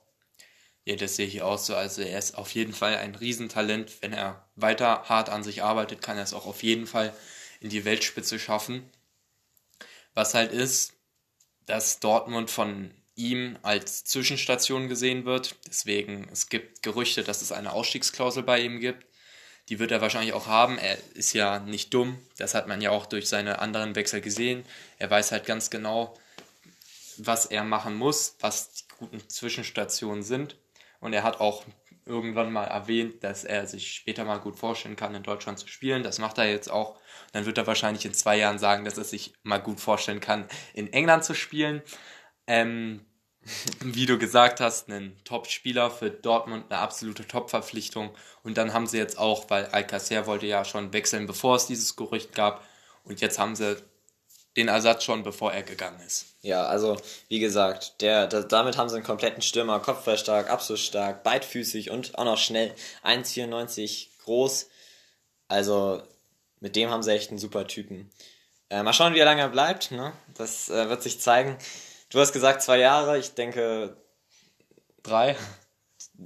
Ja, 0.88 0.96
das 0.96 1.16
sehe 1.16 1.26
ich 1.26 1.42
auch 1.42 1.58
so. 1.58 1.76
Also 1.76 2.00
er 2.00 2.18
ist 2.18 2.38
auf 2.38 2.54
jeden 2.54 2.72
Fall 2.72 2.96
ein 2.96 3.14
Riesentalent. 3.14 4.00
Wenn 4.00 4.14
er 4.14 4.48
weiter 4.56 5.04
hart 5.06 5.28
an 5.28 5.42
sich 5.42 5.62
arbeitet, 5.62 6.00
kann 6.00 6.16
er 6.16 6.22
es 6.22 6.32
auch 6.32 6.46
auf 6.46 6.62
jeden 6.62 6.86
Fall 6.86 7.12
in 7.60 7.68
die 7.68 7.84
Weltspitze 7.84 8.38
schaffen. 8.38 8.88
Was 10.14 10.32
halt 10.32 10.50
ist, 10.50 10.94
dass 11.66 12.00
Dortmund 12.00 12.50
von 12.50 12.90
ihm 13.16 13.58
als 13.60 14.04
Zwischenstation 14.04 14.88
gesehen 14.88 15.26
wird. 15.26 15.56
Deswegen, 15.66 16.26
es 16.32 16.48
gibt 16.48 16.82
Gerüchte, 16.82 17.22
dass 17.22 17.42
es 17.42 17.52
eine 17.52 17.74
Ausstiegsklausel 17.74 18.42
bei 18.42 18.58
ihm 18.58 18.80
gibt. 18.80 19.04
Die 19.68 19.78
wird 19.78 19.90
er 19.90 20.00
wahrscheinlich 20.00 20.32
auch 20.32 20.46
haben. 20.46 20.78
Er 20.78 20.96
ist 21.12 21.34
ja 21.34 21.58
nicht 21.58 21.92
dumm. 21.92 22.18
Das 22.38 22.54
hat 22.54 22.66
man 22.66 22.80
ja 22.80 22.92
auch 22.92 23.04
durch 23.04 23.28
seine 23.28 23.58
anderen 23.58 23.94
Wechsel 23.94 24.22
gesehen. 24.22 24.64
Er 24.96 25.10
weiß 25.10 25.32
halt 25.32 25.44
ganz 25.44 25.68
genau, 25.68 26.16
was 27.18 27.44
er 27.44 27.64
machen 27.64 27.94
muss, 27.94 28.36
was 28.40 28.72
die 28.72 28.84
guten 28.98 29.28
Zwischenstationen 29.28 30.22
sind. 30.22 30.56
Und 31.00 31.12
er 31.12 31.22
hat 31.22 31.40
auch 31.40 31.64
irgendwann 32.06 32.52
mal 32.52 32.64
erwähnt, 32.64 33.22
dass 33.22 33.44
er 33.44 33.66
sich 33.66 33.92
später 33.92 34.24
mal 34.24 34.38
gut 34.38 34.56
vorstellen 34.56 34.96
kann, 34.96 35.14
in 35.14 35.22
Deutschland 35.22 35.58
zu 35.58 35.68
spielen. 35.68 36.02
Das 36.02 36.18
macht 36.18 36.38
er 36.38 36.50
jetzt 36.50 36.70
auch. 36.70 36.98
Dann 37.32 37.46
wird 37.46 37.58
er 37.58 37.66
wahrscheinlich 37.66 38.04
in 38.06 38.14
zwei 38.14 38.38
Jahren 38.38 38.58
sagen, 38.58 38.84
dass 38.84 38.98
er 38.98 39.04
sich 39.04 39.34
mal 39.42 39.58
gut 39.58 39.80
vorstellen 39.80 40.20
kann, 40.20 40.48
in 40.72 40.92
England 40.92 41.24
zu 41.24 41.34
spielen. 41.34 41.82
Ähm, 42.46 43.04
wie 43.80 44.06
du 44.06 44.18
gesagt 44.18 44.60
hast, 44.60 44.88
ein 44.88 45.16
Top-Spieler 45.24 45.90
für 45.90 46.10
Dortmund, 46.10 46.66
eine 46.70 46.80
absolute 46.80 47.26
Top-Verpflichtung. 47.26 48.10
Und 48.42 48.58
dann 48.58 48.72
haben 48.72 48.86
sie 48.86 48.98
jetzt 48.98 49.18
auch, 49.18 49.50
weil 49.50 49.66
Alcacer 49.66 50.26
wollte 50.26 50.46
ja 50.46 50.64
schon 50.64 50.92
wechseln, 50.92 51.26
bevor 51.26 51.56
es 51.56 51.66
dieses 51.66 51.96
Gerücht 51.96 52.34
gab. 52.34 52.66
Und 53.04 53.20
jetzt 53.20 53.38
haben 53.38 53.54
sie 53.54 53.76
den 54.58 54.68
Ersatz 54.68 55.04
schon, 55.04 55.22
bevor 55.22 55.52
er 55.52 55.62
gegangen 55.62 56.00
ist. 56.04 56.26
Ja, 56.42 56.66
also 56.66 56.96
wie 57.28 57.38
gesagt, 57.38 58.00
der, 58.00 58.26
der 58.26 58.42
damit 58.42 58.76
haben 58.76 58.88
sie 58.88 58.96
einen 58.96 59.04
kompletten 59.04 59.40
Stürmer, 59.40 59.78
kopfballstark, 59.78 60.50
abschlussstark, 60.50 61.22
beidfüßig 61.22 61.90
und 61.90 62.18
auch 62.18 62.24
noch 62.24 62.38
schnell, 62.38 62.74
1,94 63.04 64.08
groß. 64.24 64.68
Also 65.46 66.02
mit 66.58 66.74
dem 66.74 66.90
haben 66.90 67.04
sie 67.04 67.12
echt 67.12 67.30
einen 67.30 67.38
super 67.38 67.68
Typen. 67.68 68.10
Äh, 68.68 68.82
mal 68.82 68.92
schauen, 68.92 69.14
wie 69.14 69.20
lange 69.20 69.42
er 69.42 69.48
bleibt. 69.48 69.92
Ne? 69.92 70.12
Das 70.36 70.68
äh, 70.68 70.88
wird 70.88 71.02
sich 71.02 71.20
zeigen. 71.20 71.56
Du 72.10 72.18
hast 72.18 72.32
gesagt 72.32 72.60
zwei 72.60 72.78
Jahre, 72.78 73.16
ich 73.16 73.34
denke 73.34 73.96
drei. 75.04 75.36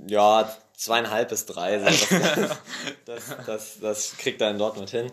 Ja, 0.07 0.57
zweieinhalb 0.75 1.29
bis 1.29 1.45
drei. 1.45 1.79
Das, 1.79 2.09
das, 3.05 3.37
das, 3.47 3.81
das 3.81 4.17
kriegt 4.17 4.41
er 4.41 4.51
in 4.51 4.59
Dortmund 4.59 4.89
hin. 4.89 5.13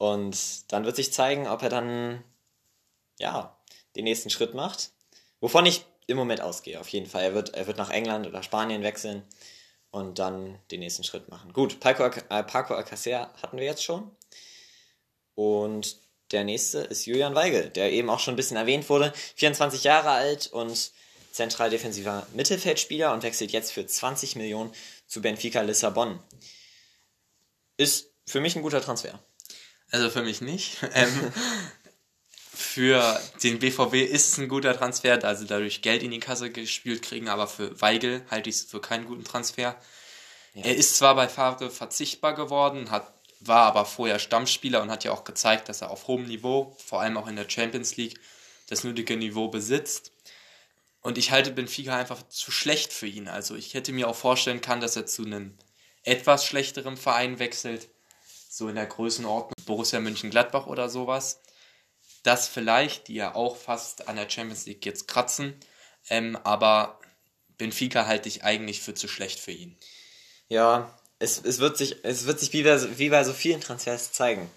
Und 0.00 0.72
dann 0.72 0.86
wird 0.86 0.96
sich 0.96 1.12
zeigen, 1.12 1.46
ob 1.46 1.62
er 1.62 1.68
dann 1.68 2.24
ja 3.18 3.54
den 3.96 4.04
nächsten 4.04 4.30
Schritt 4.30 4.54
macht. 4.54 4.92
Wovon 5.40 5.66
ich 5.66 5.84
im 6.06 6.16
Moment 6.16 6.40
ausgehe, 6.40 6.80
auf 6.80 6.88
jeden 6.88 7.04
Fall. 7.04 7.22
Er 7.22 7.34
wird, 7.34 7.54
er 7.54 7.66
wird 7.66 7.76
nach 7.76 7.90
England 7.90 8.26
oder 8.26 8.42
Spanien 8.42 8.82
wechseln 8.82 9.22
und 9.90 10.18
dann 10.18 10.58
den 10.70 10.80
nächsten 10.80 11.04
Schritt 11.04 11.28
machen. 11.28 11.52
Gut, 11.52 11.80
Paco, 11.80 12.06
äh, 12.06 12.42
Paco 12.42 12.72
Alcacer 12.72 13.30
hatten 13.42 13.58
wir 13.58 13.66
jetzt 13.66 13.84
schon. 13.84 14.10
Und 15.34 15.98
der 16.30 16.44
nächste 16.44 16.78
ist 16.78 17.04
Julian 17.04 17.34
Weigel, 17.34 17.68
der 17.68 17.92
eben 17.92 18.08
auch 18.08 18.20
schon 18.20 18.32
ein 18.32 18.38
bisschen 18.38 18.56
erwähnt 18.56 18.88
wurde. 18.88 19.12
24 19.36 19.84
Jahre 19.84 20.12
alt 20.12 20.46
und 20.46 20.92
zentral 21.30 21.68
defensiver 21.68 22.26
Mittelfeldspieler 22.32 23.12
und 23.12 23.22
wechselt 23.22 23.52
jetzt 23.52 23.72
für 23.72 23.86
20 23.86 24.36
Millionen 24.36 24.72
zu 25.06 25.20
Benfica 25.20 25.60
Lissabon. 25.60 26.20
Ist 27.76 28.14
für 28.26 28.40
mich 28.40 28.56
ein 28.56 28.62
guter 28.62 28.80
Transfer. 28.80 29.20
Also 29.90 30.10
für 30.10 30.22
mich 30.22 30.40
nicht. 30.40 30.78
Ähm, 30.94 31.32
für 32.52 33.18
den 33.42 33.58
BVB 33.58 33.94
ist 33.94 34.32
es 34.32 34.38
ein 34.38 34.48
guter 34.48 34.76
Transfer, 34.76 35.16
da 35.16 35.34
sie 35.34 35.46
dadurch 35.46 35.82
Geld 35.82 36.02
in 36.02 36.10
die 36.10 36.20
Kasse 36.20 36.50
gespielt 36.50 37.02
kriegen, 37.02 37.28
aber 37.28 37.48
für 37.48 37.80
Weigel 37.80 38.22
halte 38.30 38.50
ich 38.50 38.56
es 38.56 38.62
für 38.64 38.80
keinen 38.80 39.06
guten 39.06 39.24
Transfer. 39.24 39.76
Ja. 40.54 40.64
Er 40.64 40.76
ist 40.76 40.96
zwar 40.96 41.14
bei 41.14 41.26
Favre 41.28 41.70
verzichtbar 41.70 42.34
geworden, 42.34 42.90
hat 42.90 43.12
war 43.40 43.62
aber 43.62 43.86
vorher 43.86 44.18
Stammspieler 44.18 44.82
und 44.82 44.90
hat 44.90 45.04
ja 45.04 45.12
auch 45.12 45.24
gezeigt, 45.24 45.68
dass 45.68 45.80
er 45.80 45.90
auf 45.90 46.06
hohem 46.06 46.26
Niveau, 46.26 46.76
vor 46.84 47.00
allem 47.00 47.16
auch 47.16 47.26
in 47.26 47.36
der 47.36 47.48
Champions 47.48 47.96
League, 47.96 48.20
das 48.68 48.84
nötige 48.84 49.16
Niveau 49.16 49.48
besitzt. 49.48 50.12
Und 51.00 51.16
ich 51.16 51.30
halte 51.30 51.50
Benfica 51.50 51.96
einfach 51.96 52.22
zu 52.28 52.50
schlecht 52.50 52.92
für 52.92 53.06
ihn. 53.06 53.26
Also 53.26 53.56
ich 53.56 53.72
hätte 53.72 53.92
mir 53.92 54.08
auch 54.08 54.14
vorstellen 54.14 54.60
können, 54.60 54.82
dass 54.82 54.96
er 54.96 55.06
zu 55.06 55.24
einem 55.24 55.56
etwas 56.02 56.44
schlechteren 56.44 56.98
Verein 56.98 57.38
wechselt, 57.38 57.88
so 58.50 58.68
in 58.68 58.74
der 58.74 58.86
Größenordnung 58.86 59.54
Borussia 59.64 60.00
Mönchengladbach 60.00 60.66
oder 60.66 60.88
sowas. 60.88 61.40
Das 62.24 62.48
vielleicht, 62.48 63.06
die 63.06 63.14
ja 63.14 63.34
auch 63.34 63.56
fast 63.56 64.08
an 64.08 64.16
der 64.16 64.28
Champions 64.28 64.66
League 64.66 64.84
jetzt 64.84 65.06
kratzen, 65.06 65.54
ähm, 66.10 66.36
aber 66.42 67.00
Benfica 67.56 68.06
halte 68.06 68.28
ich 68.28 68.42
eigentlich 68.42 68.82
für 68.82 68.94
zu 68.94 69.06
schlecht 69.06 69.38
für 69.38 69.52
ihn. 69.52 69.78
Ja, 70.48 70.98
es, 71.20 71.40
es 71.42 71.60
wird 71.60 71.78
sich, 71.78 72.04
es 72.04 72.26
wird 72.26 72.40
sich 72.40 72.52
wie 72.52 72.64
bei, 72.64 72.98
wie 72.98 73.10
bei 73.10 73.22
so 73.22 73.32
vielen 73.32 73.60
Transfers 73.60 74.12
zeigen. 74.12 74.50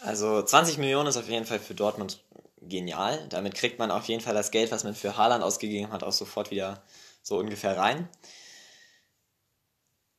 Also 0.00 0.42
20 0.42 0.78
Millionen 0.78 1.08
ist 1.08 1.18
auf 1.18 1.28
jeden 1.28 1.44
Fall 1.44 1.60
für 1.60 1.74
Dortmund 1.74 2.24
genial. 2.62 3.26
Damit 3.28 3.54
kriegt 3.54 3.78
man 3.78 3.90
auf 3.90 4.06
jeden 4.06 4.22
Fall 4.22 4.34
das 4.34 4.50
Geld, 4.50 4.72
was 4.72 4.84
man 4.84 4.94
für 4.94 5.18
Haaland 5.18 5.44
ausgegeben 5.44 5.92
hat, 5.92 6.02
auch 6.02 6.12
sofort 6.12 6.50
wieder 6.50 6.82
so 7.22 7.36
ungefähr 7.36 7.76
rein. 7.76 8.08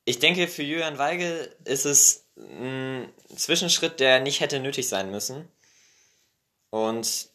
Ich 0.06 0.20
denke, 0.20 0.48
für 0.48 0.64
Julian 0.64 1.00
Weigel 1.00 1.56
ist 1.66 1.86
es 1.86 2.23
ein 2.38 3.12
Zwischenschritt, 3.36 4.00
der 4.00 4.20
nicht 4.20 4.40
hätte 4.40 4.60
nötig 4.60 4.88
sein 4.90 5.12
müssen. 5.12 5.48
Und 6.70 7.30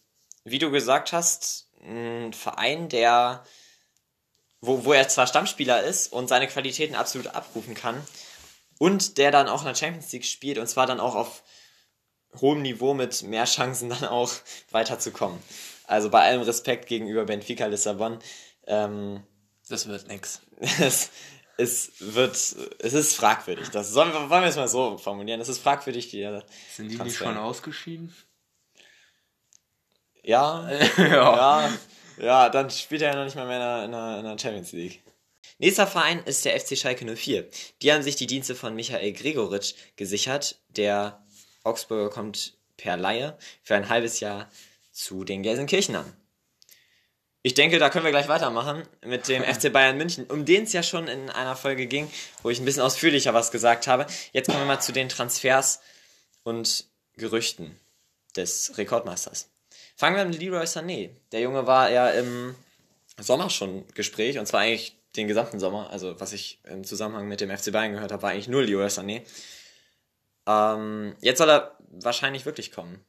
wie 0.45 0.59
du 0.59 0.71
gesagt 0.71 1.13
hast, 1.13 1.69
ein 1.83 2.33
Verein, 2.33 2.89
der 2.89 3.45
wo, 4.61 4.85
wo 4.85 4.93
er 4.93 5.09
zwar 5.09 5.27
Stammspieler 5.27 5.83
ist 5.83 6.13
und 6.13 6.29
seine 6.29 6.49
Qualitäten 6.49 6.95
absolut 6.95 7.29
abrufen 7.29 7.75
kann 7.75 8.05
und 8.79 9.19
der 9.19 9.31
dann 9.31 9.49
auch 9.49 9.61
in 9.61 9.69
der 9.69 9.75
Champions 9.75 10.13
League 10.13 10.25
spielt 10.25 10.59
und 10.59 10.67
zwar 10.69 10.87
dann 10.87 11.01
auch 11.01 11.15
auf 11.15 11.43
hohem 12.41 12.63
Niveau 12.63 12.95
mit 12.95 13.23
mehr 13.23 13.45
Chancen 13.45 13.89
dann 13.89 14.05
auch 14.05 14.33
weiterzukommen. 14.71 15.39
Also 15.87 16.11
bei 16.11 16.23
allem 16.23 16.43
Respekt 16.43 16.87
gegenüber 16.87 17.25
Benfica 17.25 17.67
Lissabon. 17.67 18.19
Ähm, 18.67 19.23
das 19.69 19.87
wird 19.87 20.09
nix. 20.09 20.43
es 21.59 21.93
wird, 21.99 22.35
es 22.35 22.93
ist 22.93 23.17
fragwürdig. 23.17 23.69
Das 23.71 23.91
sollen 23.91 24.13
wir, 24.13 24.31
wollen 24.31 24.43
wir 24.43 24.49
es 24.49 24.57
mal 24.57 24.69
so 24.69 24.97
formulieren. 24.97 25.41
Es 25.41 25.49
ist 25.49 25.59
fragwürdig, 25.59 26.09
die 26.09 26.23
Sind 26.75 26.91
die 26.91 26.97
nicht 26.97 27.17
schon 27.17 27.37
ausgeschieden? 27.37 28.15
Ja, 30.23 30.71
ja. 30.97 31.07
ja. 31.07 31.73
Ja, 32.21 32.49
dann 32.49 32.71
spielt 32.71 33.03
er 33.03 33.11
ja 33.11 33.17
noch 33.17 33.25
nicht 33.25 33.37
mal 33.37 33.47
mehr 33.47 33.85
in 33.85 33.93
der, 33.93 34.19
in 34.19 34.25
der 34.25 34.39
Champions 34.39 34.73
League. 34.73 35.03
Nächster 35.59 35.87
Verein 35.87 36.23
ist 36.25 36.45
der 36.45 36.59
FC 36.59 36.77
Schalke 36.77 37.05
04. 37.05 37.49
Die 37.83 37.93
haben 37.93 38.03
sich 38.03 38.17
die 38.17 38.27
Dienste 38.27 38.55
von 38.55 38.75
Michael 38.75 39.13
Gregoritsch 39.13 39.75
gesichert. 39.97 40.61
Der 40.69 41.25
Augsburger 41.65 42.11
kommt 42.11 42.57
per 42.77 42.97
Laie 42.97 43.37
für 43.63 43.75
ein 43.75 43.89
halbes 43.89 44.21
Jahr 44.21 44.51
zu 44.93 45.25
den 45.25 45.43
Gelsenkirchenern. 45.43 46.13
Ich 47.49 47.55
denke, 47.55 47.79
da 47.79 47.89
können 47.89 48.05
wir 48.05 48.11
gleich 48.11 48.29
weitermachen 48.29 48.83
mit 49.03 49.27
dem 49.27 49.43
FC 49.55 49.73
Bayern 49.73 49.97
München, 49.97 50.27
um 50.27 50.45
den 50.45 50.65
es 50.65 50.75
ja 50.75 50.83
schon 50.83 51.09
in 51.09 51.31
einer 51.31 51.57
Folge 51.57 51.87
ging, 51.87 52.11
wo 52.43 52.51
ich 52.51 52.59
ein 52.59 52.67
bisschen 52.67 52.83
ausführlicher 52.83 53.33
was 53.33 53.51
gesagt 53.51 53.87
habe. 53.87 54.05
Jetzt 54.35 54.49
kommen 54.49 54.59
wir 54.59 54.67
mal 54.67 54.81
zu 54.81 54.93
den 54.93 55.09
Transfers 55.09 55.81
und 56.43 56.85
Gerüchten 57.17 57.81
des 58.37 58.77
Rekordmeisters. 58.77 59.49
Fangen 59.97 60.17
wir 60.17 60.27
mit 60.27 60.39
Leroy 60.39 60.65
Sané. 60.65 61.09
Der 61.33 61.41
Junge 61.41 61.67
war 61.67 61.91
ja 61.91 62.11
im 62.11 62.55
Sommer 63.19 63.49
schon 63.49 63.87
Gespräch 63.95 64.39
und 64.39 64.45
zwar 64.45 64.61
eigentlich 64.61 64.99
den 65.17 65.27
gesamten 65.27 65.59
Sommer. 65.59 65.89
Also 65.89 66.21
was 66.21 66.35
ich 66.35 66.61
im 66.65 66.85
Zusammenhang 66.85 67.29
mit 67.29 67.41
dem 67.41 67.49
FC 67.49 67.73
Bayern 67.73 67.95
gehört 67.95 68.13
habe, 68.13 68.25
war 68.25 68.33
eigentlich 68.33 68.49
nur 68.49 68.63
Leroy 68.63 68.89
Sané. 68.89 69.23
Ähm, 70.47 71.17
jetzt 71.23 71.39
soll 71.39 71.49
er 71.49 71.79
wahrscheinlich 71.93 72.45
wirklich 72.45 72.73
kommen. 72.73 73.03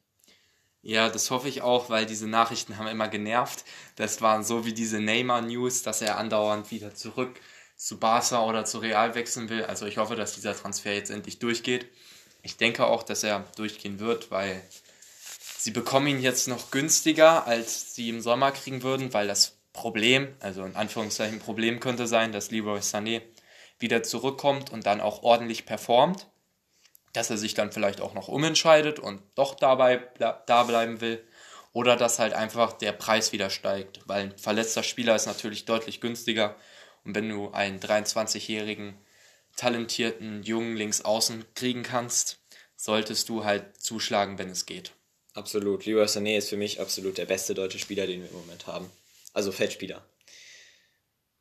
Ja, 0.82 1.10
das 1.10 1.30
hoffe 1.30 1.50
ich 1.50 1.62
auch, 1.62 1.90
weil 1.90 2.06
diese 2.06 2.28
Nachrichten 2.28 2.78
haben 2.78 2.88
immer 2.88 3.10
genervt. 3.10 3.66
Das 3.96 4.22
waren 4.22 4.44
so 4.44 4.66
wie 4.66 4.74
diese 4.74 5.00
Neymar-News, 5.00 5.84
dass 5.84 6.02
er 6.02 6.18
andauernd 6.18 6.72
wieder 6.72 6.96
zurück 6.96 7.40
zu 7.76 8.00
Barca 8.00 8.46
oder 8.46 8.66
zu 8.66 8.80
Real 8.80 9.14
wechseln 9.16 9.50
will. 9.50 9.66
Also 9.66 9.86
ich 9.86 9.98
hoffe, 9.98 10.16
dass 10.16 10.36
dieser 10.36 10.56
Transfer 10.56 10.94
jetzt 10.94 11.12
endlich 11.12 11.40
durchgeht. 11.40 11.88
Ich 12.44 12.58
denke 12.58 12.88
auch, 12.88 13.04
dass 13.04 13.24
er 13.24 13.46
durchgehen 13.58 14.00
wird, 14.00 14.32
weil 14.32 14.62
sie 15.58 15.72
bekommen 15.72 16.08
ihn 16.08 16.22
jetzt 16.22 16.48
noch 16.48 16.72
günstiger, 16.72 17.46
als 17.46 17.96
sie 17.96 18.10
im 18.10 18.22
Sommer 18.22 18.52
kriegen 18.52 18.82
würden, 18.82 19.14
weil 19.14 19.28
das 19.28 19.58
Problem, 19.74 20.34
also 20.40 20.64
in 20.64 20.76
Anführungszeichen 20.76 21.40
Problem 21.40 21.80
könnte 21.80 22.08
sein, 22.08 22.32
dass 22.32 22.52
Leroy 22.52 22.80
Sané 22.80 23.22
wieder 23.80 24.04
zurückkommt 24.04 24.72
und 24.72 24.86
dann 24.86 25.02
auch 25.02 25.24
ordentlich 25.24 25.66
performt 25.66 26.28
dass 27.14 27.30
er 27.30 27.38
sich 27.38 27.54
dann 27.54 27.72
vielleicht 27.72 28.02
auch 28.02 28.14
noch 28.14 28.28
umentscheidet 28.28 29.00
und 29.00 29.22
doch 29.36 29.56
dabei 29.56 30.08
da 30.18 30.64
bleiben 30.64 31.02
will. 31.02 31.24
Oder 31.72 31.96
dass 31.96 32.20
halt 32.20 32.34
einfach 32.34 32.74
der 32.74 32.92
Preis 32.94 33.32
wieder 33.32 33.50
steigt, 33.50 34.02
weil 34.06 34.24
ein 34.24 34.38
verletzter 34.38 34.84
Spieler 34.84 35.16
ist 35.16 35.28
natürlich 35.28 35.66
deutlich 35.66 36.02
günstiger. 36.02 36.56
Und 37.04 37.16
wenn 37.16 37.30
du 37.30 37.52
einen 37.52 37.80
23-jährigen, 37.80 38.98
talentierten 39.56 40.42
jungen 40.44 40.76
Linksaußen 40.76 41.46
kriegen 41.54 41.84
kannst, 41.84 42.40
solltest 42.76 43.30
du 43.30 43.44
halt 43.44 43.80
zuschlagen, 43.82 44.40
wenn 44.40 44.50
es 44.50 44.66
geht. 44.66 44.94
Absolut. 45.34 45.86
Leroy 45.86 46.06
Sané 46.06 46.38
ist 46.38 46.50
für 46.50 46.58
mich 46.58 46.82
absolut 46.82 47.18
der 47.18 47.26
beste 47.26 47.54
deutsche 47.54 47.80
Spieler, 47.80 48.08
den 48.08 48.22
wir 48.22 48.30
im 48.30 48.36
Moment 48.36 48.66
haben. 48.66 48.90
Also 49.34 49.52
Feldspieler. 49.52 50.04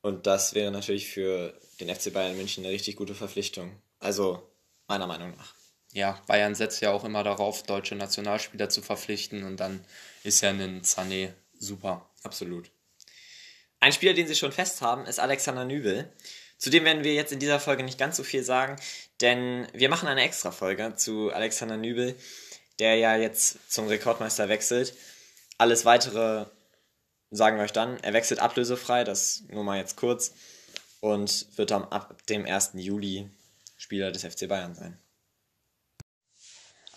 Und 0.02 0.26
das 0.26 0.54
wäre 0.54 0.70
natürlich 0.70 1.08
für 1.08 1.58
den 1.80 1.94
FC 1.94 2.12
Bayern 2.12 2.36
München 2.36 2.64
eine 2.64 2.72
richtig 2.72 2.96
gute 2.96 3.14
Verpflichtung. 3.14 3.80
Also 3.98 4.42
meiner 4.86 5.06
Meinung 5.06 5.34
nach 5.36 5.57
ja, 5.92 6.20
Bayern 6.26 6.54
setzt 6.54 6.80
ja 6.80 6.90
auch 6.90 7.04
immer 7.04 7.24
darauf, 7.24 7.62
deutsche 7.62 7.94
Nationalspieler 7.94 8.68
zu 8.68 8.82
verpflichten 8.82 9.44
und 9.44 9.58
dann 9.58 9.84
ist 10.22 10.40
ja 10.42 10.50
ein 10.50 10.82
Sané 10.82 11.32
super. 11.58 12.08
Absolut. 12.22 12.70
Ein 13.80 13.92
Spieler, 13.92 14.12
den 14.12 14.26
sie 14.26 14.34
schon 14.34 14.52
fest 14.52 14.80
haben, 14.82 15.06
ist 15.06 15.20
Alexander 15.20 15.64
Nübel. 15.64 16.12
Zudem 16.58 16.84
werden 16.84 17.04
wir 17.04 17.14
jetzt 17.14 17.32
in 17.32 17.38
dieser 17.38 17.60
Folge 17.60 17.84
nicht 17.84 17.98
ganz 17.98 18.16
so 18.16 18.24
viel 18.24 18.42
sagen, 18.42 18.76
denn 19.20 19.68
wir 19.72 19.88
machen 19.88 20.08
eine 20.08 20.22
extra 20.22 20.50
Folge 20.50 20.94
zu 20.96 21.30
Alexander 21.30 21.76
Nübel, 21.76 22.16
der 22.80 22.96
ja 22.96 23.16
jetzt 23.16 23.72
zum 23.72 23.86
Rekordmeister 23.86 24.48
wechselt. 24.48 24.94
Alles 25.56 25.84
weitere 25.84 26.46
sagen 27.30 27.56
wir 27.56 27.64
euch 27.64 27.72
dann. 27.72 27.98
Er 28.02 28.12
wechselt 28.12 28.40
ablösefrei, 28.40 29.04
das 29.04 29.44
nur 29.48 29.64
mal 29.64 29.78
jetzt 29.78 29.96
kurz, 29.96 30.32
und 31.00 31.46
wird 31.56 31.70
dann 31.70 31.84
ab 31.84 32.26
dem 32.26 32.44
1. 32.44 32.72
Juli 32.74 33.30
Spieler 33.76 34.10
des 34.10 34.24
FC 34.24 34.48
Bayern 34.48 34.74
sein. 34.74 34.98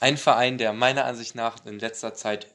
Ein 0.02 0.18
Verein, 0.18 0.58
der 0.58 0.74
meiner 0.74 1.06
Ansicht 1.06 1.36
nach 1.36 1.64
in 1.66 1.78
letzter 1.80 2.16
Zeit 2.16 2.48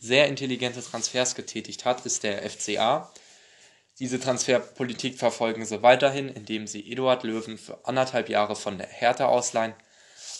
sehr 0.00 0.26
intelligente 0.26 0.82
Transfers 0.82 1.36
getätigt 1.36 1.84
hat, 1.84 2.04
ist 2.04 2.24
der 2.24 2.42
FCA. 2.50 3.08
Diese 4.00 4.18
Transferpolitik 4.18 5.16
verfolgen 5.16 5.64
sie 5.64 5.80
weiterhin, 5.84 6.28
indem 6.28 6.66
sie 6.66 6.90
Eduard 6.90 7.22
Löwen 7.22 7.56
für 7.56 7.78
anderthalb 7.86 8.28
Jahre 8.28 8.56
von 8.56 8.78
der 8.78 8.88
Hertha 8.88 9.26
ausleihen. 9.26 9.74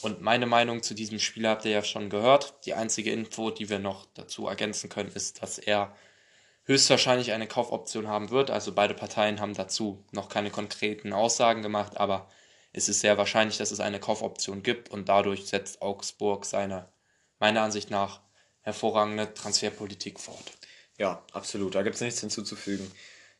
Und 0.02 0.20
meine 0.20 0.46
Meinung 0.46 0.82
zu 0.82 0.94
diesem 0.94 1.20
Spieler 1.20 1.50
habt 1.50 1.64
ihr 1.64 1.70
ja 1.70 1.84
schon 1.84 2.10
gehört. 2.10 2.54
Die 2.66 2.74
einzige 2.74 3.12
Info, 3.12 3.52
die 3.52 3.70
wir 3.70 3.78
noch 3.78 4.06
dazu 4.14 4.48
ergänzen 4.48 4.90
können, 4.90 5.12
ist, 5.14 5.42
dass 5.42 5.58
er 5.58 5.94
höchstwahrscheinlich 6.64 7.30
eine 7.30 7.46
Kaufoption 7.46 8.08
haben 8.08 8.30
wird. 8.30 8.50
Also 8.50 8.72
beide 8.72 8.94
Parteien 8.94 9.38
haben 9.38 9.54
dazu 9.54 10.04
noch 10.10 10.28
keine 10.28 10.50
konkreten 10.50 11.12
Aussagen 11.12 11.62
gemacht, 11.62 11.98
aber 11.98 12.28
ist 12.72 12.88
es 12.88 13.00
sehr 13.00 13.18
wahrscheinlich, 13.18 13.58
dass 13.58 13.70
es 13.70 13.80
eine 13.80 14.00
Kaufoption 14.00 14.62
gibt 14.62 14.90
und 14.90 15.08
dadurch 15.08 15.46
setzt 15.46 15.82
Augsburg 15.82 16.44
seine, 16.44 16.88
meiner 17.38 17.62
Ansicht 17.62 17.90
nach, 17.90 18.20
hervorragende 18.62 19.34
Transferpolitik 19.34 20.20
fort. 20.20 20.52
Ja, 20.98 21.22
absolut. 21.32 21.74
Da 21.74 21.82
gibt 21.82 21.96
es 21.96 22.00
nichts 22.00 22.20
hinzuzufügen. 22.20 22.90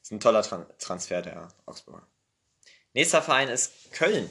Ist 0.03 0.11
ein 0.11 0.21
toller 0.21 0.43
Tran 0.43 0.67
Transfer 0.79 1.23
der 1.23 1.49
Augsburger. 1.65 2.07
Nächster 2.93 3.23
Verein 3.23 3.49
ist 3.49 3.93
Köln. 3.93 4.29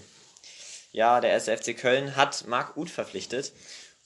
Ja, 0.92 1.22
der 1.22 1.34
SFC 1.36 1.76
Köln 1.78 2.18
hat 2.18 2.46
Marc 2.48 2.76
Uth 2.76 2.90
verpflichtet 2.90 3.54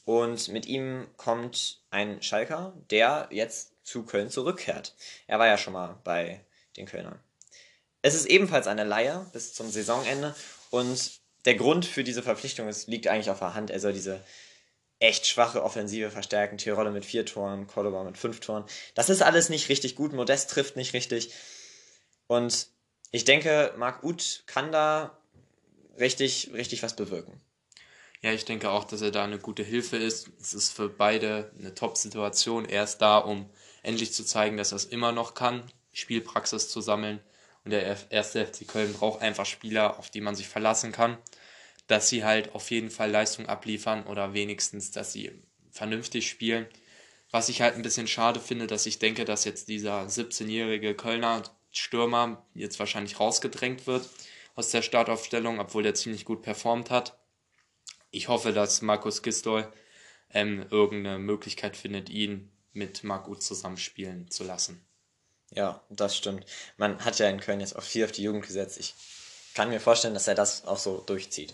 und 0.05 0.49
mit 0.49 0.67
ihm 0.67 1.07
kommt 1.17 1.81
ein 1.89 2.21
Schalker, 2.21 2.73
der 2.91 3.27
jetzt 3.31 3.71
zu 3.83 4.03
Köln 4.03 4.29
zurückkehrt. 4.29 4.95
Er 5.25 5.39
war 5.39 5.47
ja 5.47 5.57
schon 5.57 5.73
mal 5.73 5.97
bei 6.03 6.45
den 6.77 6.85
Kölnern. 6.85 7.19
Es 8.03 8.13
ist 8.13 8.27
ebenfalls 8.27 8.67
eine 8.67 8.83
Leihe 8.83 9.25
bis 9.33 9.55
zum 9.55 9.71
Saisonende 9.71 10.35
und 10.75 11.21
der 11.45 11.55
Grund 11.55 11.85
für 11.85 12.03
diese 12.03 12.21
Verpflichtung 12.21 12.67
ist, 12.67 12.87
liegt 12.87 13.07
eigentlich 13.07 13.29
auf 13.29 13.39
der 13.39 13.53
Hand. 13.53 13.71
Er 13.71 13.79
soll 13.79 13.93
diese 13.93 14.21
echt 14.99 15.25
schwache 15.25 15.63
Offensive 15.63 16.11
verstärken. 16.11 16.57
Tirole 16.57 16.91
mit 16.91 17.05
vier 17.05 17.25
Toren, 17.25 17.67
Cordoba 17.67 18.03
mit 18.03 18.17
fünf 18.17 18.41
Toren. 18.41 18.65
Das 18.93 19.09
ist 19.09 19.21
alles 19.21 19.49
nicht 19.49 19.69
richtig 19.69 19.95
gut. 19.95 20.11
Modest 20.11 20.49
trifft 20.49 20.75
nicht 20.75 20.93
richtig. 20.93 21.33
Und 22.27 22.67
ich 23.11 23.23
denke, 23.23 23.73
Marc 23.77 24.03
Uth 24.03 24.43
kann 24.47 24.71
da 24.71 25.17
richtig, 25.97 26.51
richtig 26.53 26.83
was 26.83 26.95
bewirken. 26.95 27.39
Ja, 28.21 28.33
ich 28.33 28.43
denke 28.43 28.69
auch, 28.69 28.83
dass 28.83 29.01
er 29.01 29.11
da 29.11 29.23
eine 29.23 29.37
gute 29.39 29.63
Hilfe 29.63 29.97
ist. 29.97 30.29
Es 30.41 30.53
ist 30.53 30.73
für 30.73 30.89
beide 30.89 31.51
eine 31.57 31.73
Top-Situation. 31.75 32.65
Er 32.65 32.83
ist 32.83 32.97
da, 32.97 33.19
um 33.19 33.49
endlich 33.83 34.13
zu 34.13 34.25
zeigen, 34.25 34.57
dass 34.57 34.73
er 34.73 34.77
es 34.77 34.85
immer 34.85 35.11
noch 35.11 35.35
kann, 35.35 35.63
Spielpraxis 35.93 36.69
zu 36.69 36.81
sammeln. 36.81 37.21
Und 37.65 37.71
der 37.71 38.11
erste 38.11 38.45
FC 38.45 38.67
Köln 38.67 38.93
braucht 38.93 39.21
einfach 39.21 39.45
Spieler, 39.45 39.97
auf 39.99 40.11
die 40.11 40.21
man 40.21 40.35
sich 40.35 40.47
verlassen 40.47 40.91
kann, 40.91 41.17
dass 41.87 42.09
sie 42.09 42.23
halt 42.23 42.53
auf 42.53 42.69
jeden 42.71 42.91
Fall 42.91 43.09
Leistung 43.09 43.47
abliefern 43.47 44.05
oder 44.05 44.33
wenigstens, 44.33 44.91
dass 44.91 45.11
sie 45.11 45.31
vernünftig 45.71 46.29
spielen. 46.29 46.67
Was 47.31 47.49
ich 47.49 47.61
halt 47.61 47.75
ein 47.75 47.81
bisschen 47.81 48.07
schade 48.07 48.39
finde, 48.39 48.67
dass 48.67 48.85
ich 48.85 48.99
denke, 48.99 49.25
dass 49.25 49.43
jetzt 49.43 49.67
dieser 49.67 50.03
17-jährige 50.03 50.95
Kölner 50.95 51.43
Stürmer 51.71 52.45
jetzt 52.53 52.79
wahrscheinlich 52.79 53.19
rausgedrängt 53.19 53.87
wird 53.87 54.07
aus 54.55 54.69
der 54.69 54.81
Startaufstellung, 54.81 55.59
obwohl 55.59 55.83
der 55.83 55.95
ziemlich 55.95 56.23
gut 56.23 56.41
performt 56.41 56.89
hat. 56.89 57.17
Ich 58.11 58.29
hoffe, 58.29 58.53
dass 58.53 58.81
Markus 58.81 59.21
Gistol 59.23 59.71
ähm, 60.29 60.65
irgendeine 60.69 61.19
Möglichkeit 61.19 61.75
findet, 61.75 62.09
ihn 62.09 62.51
mit 62.71 63.03
Marc 63.03 63.41
zusammenspielen 63.41 64.29
zu 64.29 64.43
lassen. 64.43 64.84
Ja, 65.55 65.81
das 65.89 66.15
stimmt. 66.15 66.45
Man 66.77 67.03
hat 67.03 67.17
ja 67.17 67.29
in 67.29 67.39
Köln 67.39 67.61
jetzt 67.61 67.75
auch 67.75 67.83
viel 67.83 68.03
auf 68.05 68.11
die 68.11 68.23
Jugend 68.23 68.45
gesetzt. 68.45 68.77
Ich 68.77 68.93
kann 69.53 69.69
mir 69.69 69.79
vorstellen, 69.79 70.13
dass 70.13 70.27
er 70.27 70.35
das 70.35 70.65
auch 70.65 70.77
so 70.77 70.97
durchzieht. 70.97 71.53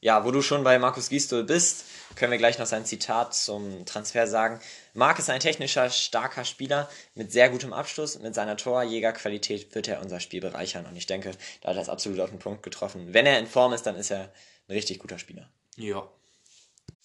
Ja, 0.00 0.24
wo 0.24 0.30
du 0.30 0.42
schon 0.42 0.62
bei 0.62 0.78
Markus 0.78 1.08
Gisdol 1.08 1.42
bist, 1.42 1.84
können 2.14 2.30
wir 2.30 2.38
gleich 2.38 2.60
noch 2.60 2.66
sein 2.66 2.84
Zitat 2.84 3.34
zum 3.34 3.84
Transfer 3.84 4.28
sagen. 4.28 4.60
Marc 4.94 5.18
ist 5.18 5.28
ein 5.28 5.40
technischer, 5.40 5.90
starker 5.90 6.44
Spieler 6.44 6.88
mit 7.16 7.32
sehr 7.32 7.48
gutem 7.48 7.72
Abschluss. 7.72 8.16
Mit 8.20 8.36
seiner 8.36 8.56
Torjägerqualität 8.56 9.74
wird 9.74 9.88
er 9.88 10.00
unser 10.00 10.20
Spiel 10.20 10.40
bereichern. 10.40 10.86
Und 10.86 10.94
ich 10.94 11.06
denke, 11.06 11.32
da 11.62 11.70
hat 11.70 11.76
er 11.76 11.82
es 11.82 11.88
absolut 11.88 12.20
auf 12.20 12.30
den 12.30 12.38
Punkt 12.38 12.62
getroffen. 12.62 13.12
Wenn 13.12 13.26
er 13.26 13.40
in 13.40 13.48
Form 13.48 13.72
ist, 13.72 13.82
dann 13.82 13.96
ist 13.96 14.12
er 14.12 14.32
ein 14.68 14.72
richtig 14.72 15.00
guter 15.00 15.18
Spieler. 15.18 15.50
Ja. 15.74 16.08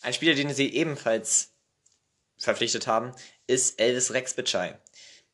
Ein 0.02 0.14
Spieler, 0.14 0.36
den 0.36 0.54
sie 0.54 0.76
ebenfalls 0.76 1.50
verpflichtet 2.38 2.86
haben, 2.86 3.16
ist 3.48 3.80
Elvis 3.80 4.14
Rex 4.14 4.36
Bitschei. 4.36 4.78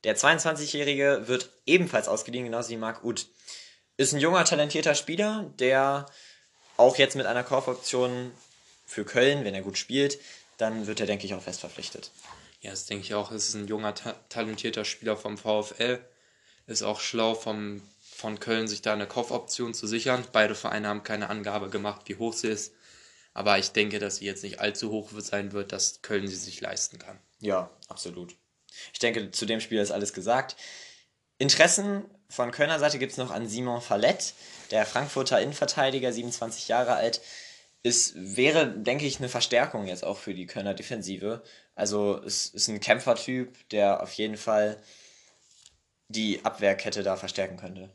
Der 0.03 0.17
22-Jährige 0.17 1.23
wird 1.27 1.49
ebenfalls 1.65 2.07
ausgeliehen, 2.07 2.45
genauso 2.45 2.69
wie 2.69 2.77
Marc 2.77 3.03
Uth. 3.03 3.27
Ist 3.97 4.13
ein 4.13 4.19
junger, 4.19 4.45
talentierter 4.45 4.95
Spieler, 4.95 5.51
der 5.59 6.05
auch 6.77 6.97
jetzt 6.97 7.15
mit 7.15 7.25
einer 7.25 7.43
Kaufoption 7.43 8.31
für 8.85 9.03
Köln, 9.03 9.43
wenn 9.43 9.53
er 9.53 9.61
gut 9.61 9.77
spielt, 9.77 10.19
dann 10.57 10.87
wird 10.87 10.99
er, 10.99 11.05
denke 11.05 11.25
ich, 11.25 11.33
auch 11.33 11.41
fest 11.41 11.59
verpflichtet. 11.59 12.11
Ja, 12.61 12.71
das 12.71 12.85
denke 12.85 13.03
ich 13.03 13.13
auch. 13.13 13.31
Es 13.31 13.49
ist 13.49 13.55
ein 13.55 13.67
junger, 13.67 13.93
ta 13.93 14.13
talentierter 14.29 14.85
Spieler 14.85 15.17
vom 15.17 15.37
VfL. 15.37 15.99
Ist 16.67 16.83
auch 16.83 16.99
schlau 16.99 17.35
vom, 17.35 17.81
von 18.01 18.39
Köln, 18.39 18.67
sich 18.67 18.81
da 18.81 18.93
eine 18.93 19.07
Kaufoption 19.07 19.73
zu 19.73 19.87
sichern. 19.87 20.25
Beide 20.31 20.55
Vereine 20.55 20.87
haben 20.87 21.03
keine 21.03 21.29
Angabe 21.29 21.69
gemacht, 21.69 22.01
wie 22.05 22.15
hoch 22.15 22.33
sie 22.33 22.49
ist. 22.49 22.73
Aber 23.33 23.57
ich 23.59 23.71
denke, 23.71 23.99
dass 23.99 24.17
sie 24.17 24.25
jetzt 24.25 24.43
nicht 24.43 24.59
allzu 24.59 24.91
hoch 24.91 25.11
sein 25.17 25.51
wird, 25.51 25.71
dass 25.71 26.01
Köln 26.01 26.27
sie 26.27 26.35
sich 26.35 26.59
leisten 26.61 26.99
kann. 26.99 27.19
Ja, 27.39 27.69
absolut. 27.87 28.35
Ich 28.93 28.99
denke, 28.99 29.31
zu 29.31 29.45
dem 29.45 29.61
Spiel 29.61 29.79
ist 29.79 29.91
alles 29.91 30.13
gesagt. 30.13 30.55
Interessen 31.37 32.05
von 32.29 32.51
Kölner 32.51 32.79
Seite 32.79 32.99
gibt 32.99 33.13
es 33.13 33.17
noch 33.17 33.31
an 33.31 33.47
Simon 33.47 33.81
Fallett, 33.81 34.33
der 34.71 34.85
Frankfurter 34.85 35.41
Innenverteidiger, 35.41 36.11
27 36.11 36.67
Jahre 36.67 36.93
alt. 36.93 37.21
Es 37.81 38.13
wäre, 38.15 38.69
denke 38.69 39.05
ich, 39.05 39.19
eine 39.19 39.29
Verstärkung 39.29 39.87
jetzt 39.87 40.03
auch 40.03 40.17
für 40.17 40.33
die 40.33 40.45
Kölner 40.45 40.73
Defensive. 40.73 41.41
Also 41.75 42.21
es 42.23 42.47
ist 42.47 42.67
ein 42.67 42.81
Kämpfertyp, 42.81 43.69
der 43.69 44.03
auf 44.03 44.13
jeden 44.13 44.37
Fall 44.37 44.81
die 46.09 46.43
Abwehrkette 46.43 47.03
da 47.03 47.15
verstärken 47.15 47.57
könnte. 47.57 47.89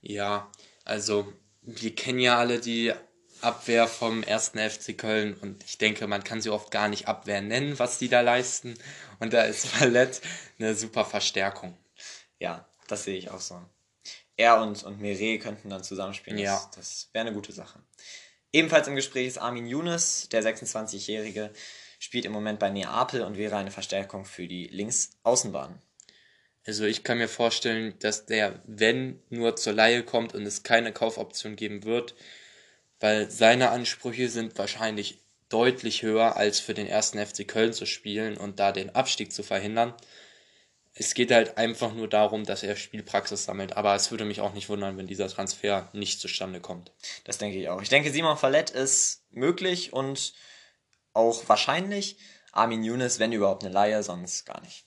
Ja, 0.00 0.50
also 0.84 1.30
wir 1.62 1.94
kennen 1.94 2.20
ja 2.20 2.38
alle 2.38 2.60
die 2.60 2.94
Abwehr 3.42 3.86
vom 3.86 4.22
ersten 4.22 4.58
FC 4.58 4.96
Köln 4.96 5.34
und 5.34 5.64
ich 5.64 5.78
denke, 5.78 6.06
man 6.06 6.24
kann 6.24 6.40
sie 6.40 6.50
oft 6.50 6.70
gar 6.70 6.88
nicht 6.88 7.08
Abwehr 7.08 7.40
nennen, 7.40 7.78
was 7.78 7.98
die 7.98 8.08
da 8.08 8.20
leisten. 8.20 8.74
Und 9.18 9.32
da 9.32 9.42
ist 9.42 9.80
Valette 9.80 10.20
eine 10.58 10.74
super 10.74 11.04
Verstärkung. 11.04 11.76
Ja, 12.38 12.68
das 12.88 13.04
sehe 13.04 13.16
ich 13.16 13.30
auch 13.30 13.40
so. 13.40 13.60
Er 14.36 14.60
und, 14.62 14.82
und 14.84 15.00
Mire 15.00 15.38
könnten 15.38 15.68
dann 15.68 15.84
zusammenspielen. 15.84 16.38
Das, 16.38 16.46
ja. 16.46 16.70
das 16.74 17.10
wäre 17.12 17.26
eine 17.26 17.34
gute 17.34 17.52
Sache. 17.52 17.78
Ebenfalls 18.52 18.88
im 18.88 18.96
Gespräch 18.96 19.28
ist 19.28 19.38
Armin 19.38 19.66
Younes, 19.66 20.28
der 20.30 20.42
26-Jährige, 20.42 21.52
spielt 21.98 22.24
im 22.24 22.32
Moment 22.32 22.58
bei 22.58 22.70
Neapel 22.70 23.22
und 23.22 23.36
wäre 23.36 23.56
eine 23.56 23.70
Verstärkung 23.70 24.24
für 24.24 24.48
die 24.48 24.66
Linksaußenbahn. 24.68 25.80
Also 26.66 26.84
ich 26.84 27.04
kann 27.04 27.18
mir 27.18 27.28
vorstellen, 27.28 27.94
dass 28.00 28.26
der, 28.26 28.62
wenn 28.66 29.22
nur 29.28 29.56
zur 29.56 29.72
Laie 29.72 30.02
kommt 30.02 30.34
und 30.34 30.44
es 30.46 30.62
keine 30.62 30.92
Kaufoption 30.92 31.56
geben 31.56 31.84
wird, 31.84 32.14
weil 33.00 33.30
seine 33.30 33.70
Ansprüche 33.70 34.28
sind 34.28 34.56
wahrscheinlich 34.58 35.18
deutlich 35.48 36.02
höher, 36.02 36.36
als 36.36 36.60
für 36.60 36.74
den 36.74 36.86
ersten 36.86 37.24
FC 37.24 37.46
Köln 37.46 37.72
zu 37.72 37.86
spielen 37.86 38.36
und 38.36 38.60
da 38.60 38.72
den 38.72 38.94
Abstieg 38.94 39.32
zu 39.32 39.42
verhindern. 39.42 39.94
Es 40.94 41.14
geht 41.14 41.30
halt 41.32 41.56
einfach 41.56 41.92
nur 41.92 42.08
darum, 42.08 42.44
dass 42.44 42.62
er 42.62 42.76
Spielpraxis 42.76 43.44
sammelt. 43.44 43.76
Aber 43.76 43.94
es 43.94 44.10
würde 44.10 44.24
mich 44.24 44.40
auch 44.40 44.52
nicht 44.52 44.68
wundern, 44.68 44.96
wenn 44.96 45.06
dieser 45.06 45.28
Transfer 45.28 45.88
nicht 45.92 46.20
zustande 46.20 46.60
kommt. 46.60 46.92
Das 47.24 47.38
denke 47.38 47.58
ich 47.58 47.68
auch. 47.68 47.80
Ich 47.80 47.88
denke, 47.88 48.10
Simon 48.10 48.36
Fallett 48.36 48.70
ist 48.70 49.24
möglich 49.30 49.92
und 49.92 50.34
auch 51.12 51.48
wahrscheinlich. 51.48 52.18
Armin 52.52 52.82
Younes, 52.82 53.18
wenn 53.20 53.32
überhaupt 53.32 53.64
eine 53.64 53.72
Laie, 53.72 54.02
sonst 54.02 54.44
gar 54.44 54.60
nicht. 54.62 54.84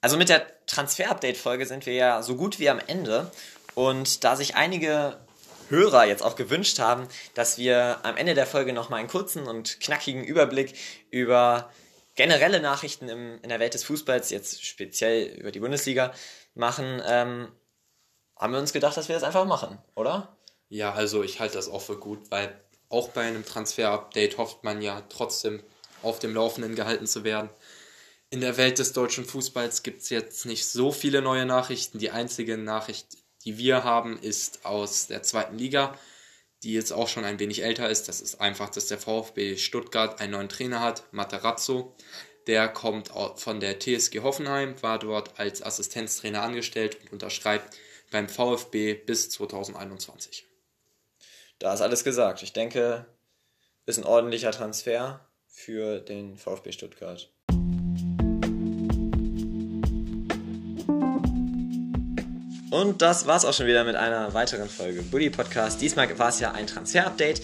Also 0.00 0.16
mit 0.16 0.30
der 0.30 0.46
Transfer-Update-Folge 0.66 1.66
sind 1.66 1.84
wir 1.84 1.92
ja 1.92 2.22
so 2.22 2.36
gut 2.36 2.58
wie 2.58 2.70
am 2.70 2.80
Ende. 2.86 3.30
Und 3.74 4.24
da 4.24 4.36
sich 4.36 4.56
einige 4.56 5.18
Hörer 5.68 6.06
jetzt 6.06 6.22
auch 6.22 6.36
gewünscht 6.36 6.78
haben, 6.78 7.08
dass 7.34 7.58
wir 7.58 7.98
am 8.02 8.16
Ende 8.16 8.34
der 8.34 8.46
Folge 8.46 8.72
nochmal 8.72 9.00
einen 9.00 9.08
kurzen 9.08 9.46
und 9.46 9.80
knackigen 9.80 10.24
Überblick 10.24 10.74
über 11.10 11.70
generelle 12.14 12.60
Nachrichten 12.60 13.08
im, 13.08 13.38
in 13.42 13.48
der 13.48 13.60
Welt 13.60 13.74
des 13.74 13.84
Fußballs, 13.84 14.30
jetzt 14.30 14.64
speziell 14.64 15.26
über 15.38 15.52
die 15.52 15.60
Bundesliga, 15.60 16.12
machen, 16.54 17.00
ähm, 17.06 17.48
haben 18.36 18.52
wir 18.52 18.60
uns 18.60 18.72
gedacht, 18.72 18.96
dass 18.96 19.08
wir 19.08 19.14
das 19.14 19.22
einfach 19.22 19.44
machen, 19.44 19.78
oder? 19.94 20.36
Ja, 20.68 20.92
also 20.92 21.22
ich 21.22 21.40
halte 21.40 21.54
das 21.54 21.68
auch 21.68 21.82
für 21.82 21.98
gut, 21.98 22.30
weil 22.30 22.60
auch 22.88 23.08
bei 23.10 23.22
einem 23.22 23.44
Transfer-Update 23.44 24.38
hofft 24.38 24.64
man 24.64 24.82
ja 24.82 25.02
trotzdem 25.08 25.62
auf 26.02 26.18
dem 26.18 26.34
Laufenden 26.34 26.74
gehalten 26.74 27.06
zu 27.06 27.24
werden. 27.24 27.50
In 28.30 28.40
der 28.40 28.56
Welt 28.56 28.78
des 28.78 28.92
deutschen 28.92 29.24
Fußballs 29.24 29.82
gibt 29.82 30.02
es 30.02 30.10
jetzt 30.10 30.44
nicht 30.44 30.66
so 30.66 30.92
viele 30.92 31.22
neue 31.22 31.46
Nachrichten. 31.46 31.98
Die 31.98 32.10
einzige 32.10 32.58
Nachricht, 32.58 33.16
die 33.44 33.58
wir 33.58 33.84
haben, 33.84 34.18
ist 34.18 34.64
aus 34.64 35.06
der 35.06 35.22
zweiten 35.22 35.56
Liga, 35.56 35.98
die 36.62 36.72
jetzt 36.72 36.92
auch 36.92 37.08
schon 37.08 37.24
ein 37.24 37.38
wenig 37.38 37.62
älter 37.62 37.88
ist. 37.88 38.08
Das 38.08 38.20
ist 38.20 38.40
einfach, 38.40 38.70
dass 38.70 38.86
der 38.86 38.98
VfB 38.98 39.56
Stuttgart 39.56 40.20
einen 40.20 40.32
neuen 40.32 40.48
Trainer 40.48 40.80
hat, 40.80 41.04
Materazzo. 41.12 41.96
Der 42.46 42.68
kommt 42.68 43.10
von 43.36 43.60
der 43.60 43.78
TSG 43.78 44.20
Hoffenheim, 44.20 44.82
war 44.82 44.98
dort 44.98 45.38
als 45.38 45.62
Assistenztrainer 45.62 46.42
angestellt 46.42 46.98
und 47.02 47.12
unterschreibt 47.12 47.76
beim 48.10 48.28
VfB 48.28 48.94
bis 48.94 49.30
2021. 49.30 50.46
Da 51.58 51.74
ist 51.74 51.80
alles 51.80 52.04
gesagt. 52.04 52.42
Ich 52.42 52.52
denke, 52.52 53.06
ist 53.86 53.98
ein 53.98 54.04
ordentlicher 54.04 54.52
Transfer 54.52 55.28
für 55.46 56.00
den 56.00 56.36
VfB 56.36 56.72
Stuttgart. 56.72 57.30
Und 62.70 63.00
das 63.00 63.26
war's 63.26 63.46
auch 63.46 63.54
schon 63.54 63.66
wieder 63.66 63.84
mit 63.84 63.96
einer 63.96 64.34
weiteren 64.34 64.68
Folge 64.68 65.02
Bully 65.02 65.30
Podcast. 65.30 65.80
Diesmal 65.80 66.18
war 66.18 66.28
es 66.28 66.38
ja 66.38 66.52
ein 66.52 66.66
Transfer-Update. 66.66 67.40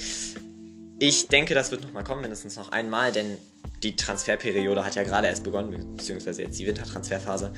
Ich 0.99 1.29
denke, 1.29 1.55
das 1.55 1.71
wird 1.71 1.83
nochmal 1.83 2.05
kommen, 2.05 2.21
mindestens 2.21 2.57
noch 2.57 2.73
einmal, 2.73 3.11
denn 3.11 3.39
die 3.83 3.97
Transferperiode 3.97 4.85
hat 4.85 4.97
ja 4.97 5.03
gerade 5.03 5.29
erst 5.29 5.43
begonnen, 5.43 5.97
beziehungsweise 5.97 6.43
jetzt 6.43 6.59
die 6.59 6.67
Wintertransferphase. 6.67 7.55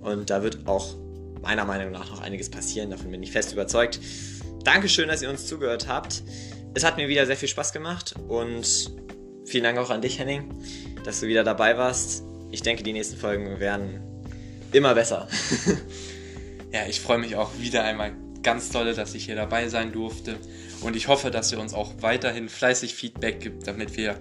Und 0.00 0.30
da 0.30 0.42
wird 0.44 0.66
auch 0.66 0.94
meiner 1.42 1.64
Meinung 1.64 1.90
nach 1.90 2.10
noch 2.10 2.20
einiges 2.20 2.48
passieren, 2.48 2.90
davon 2.90 3.10
bin 3.10 3.22
ich 3.22 3.32
fest 3.32 3.52
überzeugt. 3.52 3.98
Dankeschön, 4.62 5.08
dass 5.08 5.20
ihr 5.20 5.30
uns 5.30 5.46
zugehört 5.46 5.88
habt. 5.88 6.22
Es 6.74 6.84
hat 6.84 6.96
mir 6.96 7.08
wieder 7.08 7.26
sehr 7.26 7.36
viel 7.36 7.48
Spaß 7.48 7.72
gemacht 7.72 8.14
und 8.28 8.92
vielen 9.46 9.64
Dank 9.64 9.78
auch 9.78 9.90
an 9.90 10.00
dich, 10.00 10.20
Henning, 10.20 10.54
dass 11.04 11.20
du 11.20 11.26
wieder 11.26 11.42
dabei 11.42 11.76
warst. 11.76 12.22
Ich 12.52 12.62
denke, 12.62 12.84
die 12.84 12.92
nächsten 12.92 13.16
Folgen 13.16 13.58
werden 13.58 14.00
immer 14.72 14.94
besser. 14.94 15.28
Ja, 16.72 16.86
ich 16.88 17.00
freue 17.00 17.18
mich 17.18 17.36
auch 17.36 17.50
wieder 17.58 17.84
einmal 17.84 18.12
ganz 18.42 18.70
toll, 18.70 18.94
dass 18.94 19.14
ich 19.14 19.26
hier 19.26 19.36
dabei 19.36 19.68
sein 19.68 19.92
durfte. 19.92 20.36
Und 20.80 20.96
ich 20.96 21.08
hoffe, 21.08 21.30
dass 21.30 21.52
ihr 21.52 21.60
uns 21.60 21.74
auch 21.74 21.92
weiterhin 22.00 22.48
fleißig 22.48 22.94
Feedback 22.94 23.40
gibt, 23.40 23.66
damit 23.66 23.96
wir 23.96 24.16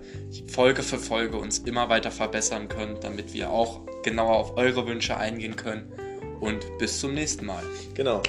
Folge 0.47 0.83
für 0.83 0.97
Folge 0.97 1.37
uns 1.37 1.59
immer 1.59 1.89
weiter 1.89 2.11
verbessern 2.11 2.67
können, 2.67 2.97
damit 3.01 3.33
wir 3.33 3.49
auch 3.49 3.81
genauer 4.03 4.35
auf 4.35 4.57
eure 4.57 4.87
Wünsche 4.87 5.15
eingehen 5.15 5.55
können. 5.55 5.91
Und 6.39 6.65
bis 6.79 6.99
zum 6.99 7.13
nächsten 7.13 7.45
Mal. 7.45 7.63
Genau. 7.93 8.21